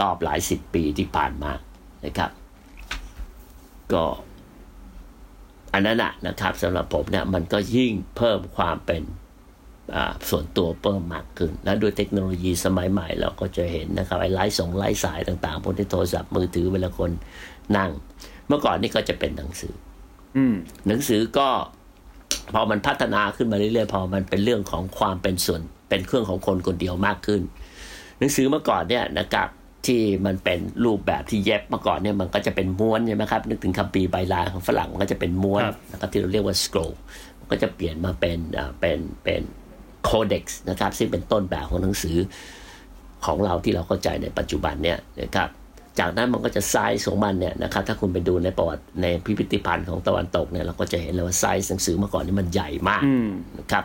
[0.00, 1.52] รอบหลายสิบปีที่ผ่านมา
[2.04, 2.30] นะครับ
[3.92, 4.04] ก็
[5.72, 9.02] อันนั้นนะนะครับสำหรับผมเนี่ยมันก็ยิ่งเพิ่มความเป็น
[9.94, 17.10] อ่าส่วนตัวเพิ่มมากขึ้น และด้วยเทคโนโลยีสมัยใหม่เราก็จะเห็นนะครับไอ้ไลฟ์ส่งไลฟ์สายต่างๆพวกที่โทรศัพท์มือถือเวลาคน
[17.76, 17.90] นั่ง
[18.48, 19.74] เมื่อก่อนนี่ก็จะเป็นหนังสือ
[20.36, 20.54] อืม
[20.88, 21.48] หนังสือก็
[22.54, 27.42] พอมันพัฒนาขึ้นมาเรื่อยๆพอมันเป็นเรื่องของความเป็นส่วน เป็นเรื่องของคนคนเดียวมากขึ้น
[28.18, 29.48] หนังสือเมื่อก่อนเนี่ยนะครับ
[29.86, 36.94] ที่มันเป็นรูปแบบที่เย็บเมื่อก่อนเนี่ยมันก็จะเป็นม้วนใช่ไหมครับนึกถึงคัมภีร์ใบลานของฝรั่งมันก็จะเป็นม้วนครับนะครับที่เราเรียกว่า scroll
[37.38, 39.42] มันก็จะเปลี่ยนมาเป็นอ่าเป็นเป็น
[40.04, 42.16] codex นะครับซึ่งเป็นต้นแบบของหนังสือ
[43.26, 45.48] ของเราที่เราเข้าใจในปัจจุบันเนี่ยนะครับ
[45.98, 53.84] จากนั้นมันก็จะไซส์ของมันเนี่ยนะครับถ้าคุณไปดูในประวัติในพิพิธภัณฑ์ของตะวันตกเนี่ยเราก็จะเห็นเลยว่าไซส์หนังสือเมื่อก่อนนี่มันใหญ่มากอืมนะครับ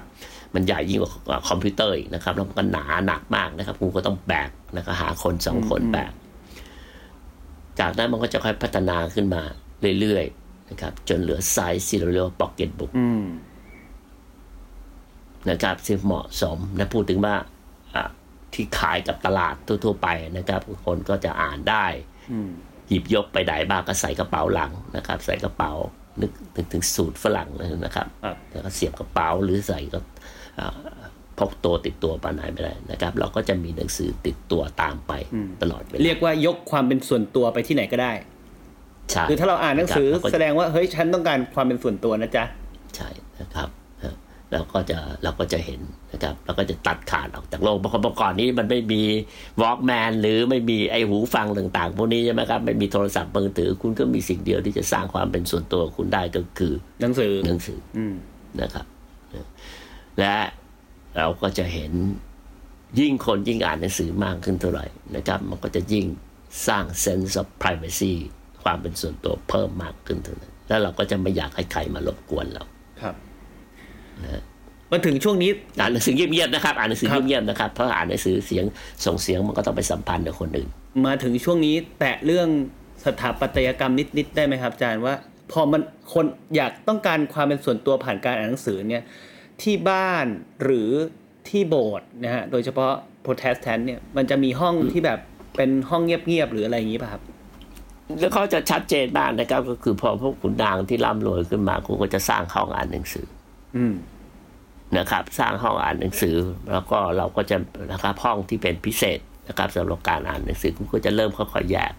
[0.56, 6.12] มันใหญ่ยิ่งกว่าคอมพิวเตอร์อีกนะครับ แล้วมันก็หนาหนักมากนะครับคุณก็ต้องแบกนะครับหาคนสองคนแบก
[7.80, 9.42] จากนั้นมันก็จะค่อยพัฒนาขึ้นมา
[10.00, 13.26] เรื่อยๆนะครับ จนเหลือไซส์ที่เราเรียกว่า pocket book อืม
[15.50, 17.36] นะครับซึ่งเหมาะสมนะพูดถึงว่า
[17.96, 18.04] อะ
[18.54, 21.86] ที่ขายกับตลาดทั่ว ๆ ไปนะครับ คนก็จะอ่านได้
[22.32, 22.50] อืม
[22.90, 25.72] หยิบยกไปไหนบ้างก็ใส่กระเป๋าหลังนะครับ ใส่กระเป๋า
[26.22, 30.13] นึกถึงถึงสูตรฝรั่งเลยนะครับครับแล้วก็เสียบกระเป๋าหรือใส่ก็อ่า
[31.40, 35.12] พกตัวติดตัวไปไหนไม่ได้นะครับ เราก็จะมีหนังสือติดตัวตามไป
[35.62, 38.12] ตลอดเวลาเรียกว่ายกความเป็นส่วนตัวไปที่ไหนก็ได้
[39.12, 42.44] ใช่คือถ้าเราอ่านหนังสือครับเราก็แสดงว่าเฮ้ยฉันต้องการความเป็นส่วนตัวนะจ๊ะ
[42.96, 43.70] ใช่นะครับ
[44.04, 44.16] นะ
[44.52, 49.02] เราก็จะเราก็จะเห็นนะครับเราก็จะตัดขาดออกจากโลกเพราะเมื่อก่อนนี้มันไม่มี
[49.62, 58.16] วอล์กแมนหรือไม่มีไอหูฟังต่างๆพวกนี้ใช่ไหมครับไม่มีโทรศัพท์มือถือคุณก็มีสิ่งเดียวที่จะสร้างความเป็นส่วนตัวของคุณได้ก็คือหนังสือหนังสืออืม
[58.62, 58.86] นะครับ
[60.20, 60.36] และ
[61.18, 61.92] เราก็จะเห็น
[63.00, 66.06] ยิ่งคนยิ่งอ่านหนังสือมากขึ้นเท่าไหร่นะครับ มันก็จะยิ่ง
[66.68, 68.14] สร้าง sense of privacy
[68.64, 72.64] ความเป็นส่วนตัวเพิ่มมากขึ้นเท่านั้น แล้วเราก็จะไม่อยากให้ใครมารบกวนเรา
[73.02, 73.16] ครับ
[74.92, 78.66] มาถึงช่วงนี้อ่านหนังสือเงียบๆนะครับอ่านหนังสือครับเงียบๆนะครับเพราะอ่านหนังสือเสียง
[79.06, 80.70] ส่งเสียงมันก็ต้องไปสัมพันธ์กับคนอื่น
[81.06, 82.48] มาถึงช่วงนี้แตะเรื่อง
[83.06, 85.14] สถาปัตยกรรมนิดๆได้ไหมครับอาจารย์ว่า
[85.52, 85.82] พอมัน
[86.14, 89.04] คนอยากต้องการความเป็นส่วนตัวผ่านการอ่านหนังสือเนี่ย
[89.62, 90.26] ที่บ้าน
[90.64, 90.90] หรือ
[91.50, 95.20] ที่โบสถ์นะฮะ โดยเฉพาะโปรเตสแตนต์เนี่ยมันจะมีห้องที่แบบ
[95.56, 97.22] เป็นห้องเงียบๆหรืออะไรอย่างนี้ป่ะครับ
[98.20, 103.26] แล้วเขาจะชัดเจนมากนะครับ ก็คือพอพวกขุนนางที่ร่ำรวยขึ้นมาคุณก็จะสร้างห้องอ่านหนังสือ
[103.78, 103.94] อืม
[104.98, 106.36] นะครับ สร้างห้องอ่านหนังสือ
[106.72, 107.58] แล้วก็เราก็จะ
[107.92, 111.94] นะครับห้องที่เป็นพิเศษนะครับสำหรับการอ่านหนังสือคุณก็จะเริ่มค่อยๆแยก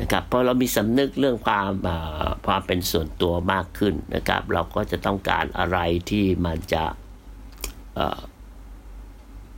[0.00, 5.78] นะครับเพราะเรามีสำนึกเรื่องความอ่าความเป็นส่วนตัวมากขึ้นนะครับ เราก็จะต้องการอะไร
[6.10, 6.84] ที่มันจะ
[7.94, 8.20] เอ่อ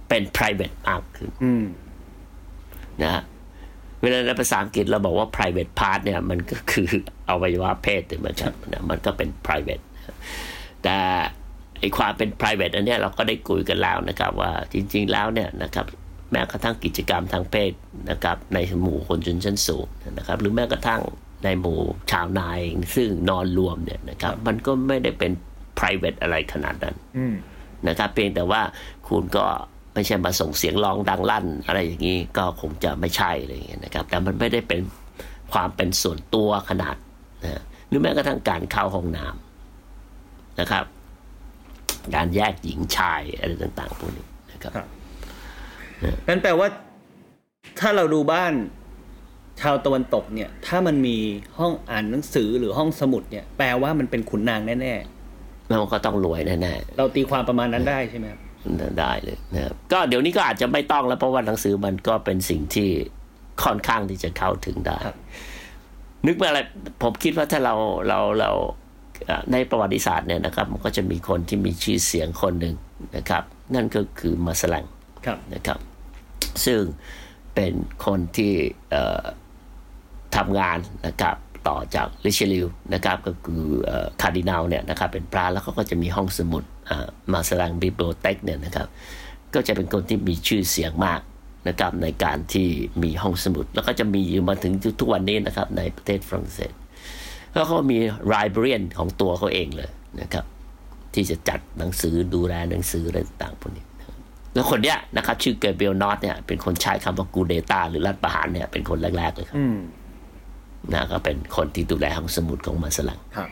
[0.09, 1.65] เป็น private มากขึ้นอืม
[3.03, 3.23] นะฮะ
[4.01, 6.89] เวลาในภาษาอังกฤษเราบอกว่า private part เนี่ย มันก็คือ
[7.29, 9.85] อวัยวะเพศถูกไหมครับนะมันก็เป็น private
[10.83, 10.97] แต่
[11.81, 15.87] ไอความเป็น private อันเนี้ยเราก็ได้คุยกันแล้วนะครับ ว่าจริง ๆ แล้วเนี่ยนะครับ
[16.31, 17.73] แม้กระทั่งกิจกรรมทางเพศ
[18.11, 19.87] นะครับในหมู่คนชนชั้นสูง
[20.19, 21.03] นะครับหรือแม้กระทั่ง
[21.45, 22.61] ในหมู่ชาวนาย
[22.97, 25.33] ซึ่งนอนรวมเนี่ยนะครับมันก็ไม่ได้เป็น
[25.79, 27.35] private อะไรขนาดนั้นอืม
[27.89, 28.63] นะครับเพียงแต่ว่า
[29.09, 29.45] คุณก็
[29.95, 34.81] ไม่ใช่มาส่งเสียงร้องดังลั่น อะไรอย่างนี้ก็คงจะไม่ใช่อะไรอย่างเงี้ยนะครับ แต่มันไม่ได้เป็น
[35.53, 36.97] ความเป็นส่วนตัวขนาด
[37.45, 40.85] นะหรือแม้กระทั่งการเข้าห้องน้ำนะครับ
[42.15, 44.89] การแยกหญิงชายอะไรต่างๆพวกนี้นะครับครับ
[46.29, 46.69] นั่นแปลว่า
[47.81, 48.53] ถ้าเราดูบ้าน
[49.61, 51.17] ชาวตะวันตกเนี่ย ถ้ามันมี
[51.59, 54.95] ห้องอ่านหนังสือหรือห้องสมุดเนี่ย แปลว่ามันเป็นขุนนางแน่
[55.69, 62.89] แล้วมันก็ต้องรวยแน่ๆเราตีความประมาณนั้นได้ใช่ไหมครับๆได้เลยนะครับก็เดี๋ยวนี้ก็อาจจะไม่ต้องแล้วเพราะว่าหนังสือมันก็เป็นสิ่งที่
[63.63, 65.17] ค่อนข้างที่จะเข้าถึงได้ครับ
[66.27, 66.61] นึกมาอะไร
[67.03, 67.75] ผมคิดว่าถ้าเรา
[68.09, 68.51] เราเรา
[69.27, 72.75] เอ่อในประวัติศาสตร์เนี่ยนะครับ มันก็จะมีคนที่มีชื่อเสียงคนหนึ่ง
[73.17, 73.43] นะครับ
[73.75, 74.96] นั่นก็คือมาซาแร็งครับ
[75.55, 75.79] นะครับ
[76.65, 76.81] ซึ่ง
[77.55, 77.73] เป็น
[78.07, 78.53] คนที่
[80.37, 81.37] ทำงานนะครับ
[81.69, 83.65] ต่อจากริเชอลิเยอนะครับก็คือ
[84.21, 86.65] คาร์ดินัลเนี่ยนะครับเป็นพระแล้วเขาก็จะมีห้องสมุด
[87.33, 88.87] มาสลังบิบโ o เทคเนี่ยนะครับ
[89.55, 91.21] ก็จะเป็นคนที่มีชื่อเสียงมาก
[91.69, 92.69] นะครับในการที่
[93.03, 96.73] มีห้องสมุด แล้วก็จะมีอยู่มาถึงทุกวันนี้นะครับในประเทศฝรั่งเศส
[97.53, 100.45] แล้วเขามีไ i บร a รีนของตัวเขาเองเลยนะครับ
[101.15, 103.85] ที่จะจัดหนังสือดูแลหนังสืออะไรต่างพวกนี้
[104.57, 109.77] แล้วคนเนี้ยนะครับชื่อเกเบลนอตเนี่ยเป็นคนใช้คำว่ากูเดตาหรือรัฐประหารเนี่ยเป็นคนแรก ๆ เลยครับอืม
[110.93, 113.49] นะก็เป็นคนที่ดูแลห้องสมุดของมาสลังครับ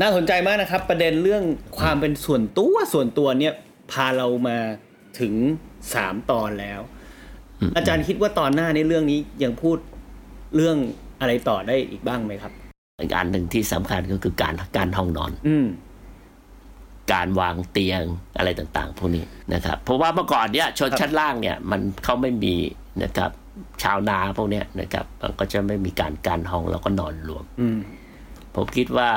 [0.00, 1.42] น่าสนใจมากนะครับ ประเด็นเรื่อง
[1.78, 3.54] ความเป็นส่วนตัวส่วนตัวเนี่ย
[3.92, 4.58] พาเรามา
[5.20, 5.34] ถึง
[5.94, 6.80] สามตอนแล้ว
[7.76, 9.78] อาจารย์คิดว่าตอนหน้าในเรื่องนี้ยังพูด
[10.56, 10.76] เรื่อง
[11.20, 12.52] อะไรต่อได้อีกบ้างไหมครับ
[13.02, 15.66] อีกอันหนึ่งที่สำคัญก็คือการการห้องนอน อืม
[17.12, 18.02] การวางเตียง
[18.38, 22.54] อะไรต่างๆ พวกนี้นะครับ เพราะว่าเมื่อก่อนเนี่ยชนชั้นล่างเนี่ยมันเขาไม่มี
[23.02, 23.30] นะครับ
[23.82, 27.78] ชาวนาพวกเนี้ยนะครับ มันก็จะไม่มีการการห้องแล้วก็นอนรวมอืม
[28.54, 29.10] ผมคิดว่า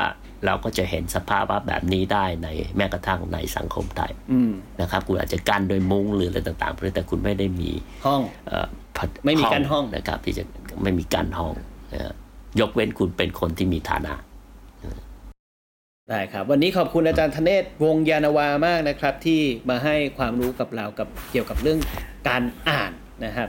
[0.46, 7.72] เราก็จะเห็นสภาพแบบนี้ได้ในแม้กระทั่งในสังคมไทยอืมนะครับ คุณอาจจะกั้นโดยมุ้งหรืออะไรต่างๆแต่คุณไม่ได้มี
[8.06, 8.68] ห้องเอ่อ
[8.98, 10.44] พัดไม่มีกั้นห้องนะครับ ที่จะ
[10.84, 11.54] ไม่มีกั้นห้อง
[11.94, 12.14] นะฮะ
[12.60, 14.14] ยกเว้นคุณเป็นคนที่มีฐานะ
[16.10, 21.80] ได้ครับวันนี้ขอบคุณอาจารย์ธเนศวงศ์ยานาวามากนะครับ ที่มาให้ความรู้กับเรากับเกี่ยวกับเรื่อง
[22.30, 22.92] การอ่าน
[23.26, 23.48] นะครับ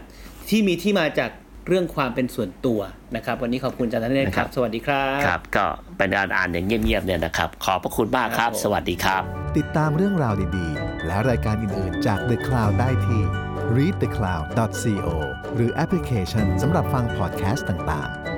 [0.48, 1.30] ที่มีที่มาจาก
[1.68, 2.80] เรื่องความเป็นส่วนตัว
[3.16, 5.66] นะครับ วันนี้ขอบคุณอาจารย์ธเนศครับ สวัสดีครับครับ ก็
[5.98, 9.22] เป็นการอ่านอย่างเงียบๆเนี่ยนะครับ ขอบพระคุณมากครับครับผมสวัสดีครับ
[9.58, 13.22] ติดตามเรื่องราวดีๆ และรายการอื่นๆจาก The Cloud ได้ที่
[13.76, 15.08] readthecloud.co
[15.54, 18.33] หรือแอปพลิเคชันสำหรับฟังพอดแคสต์ต่างๆ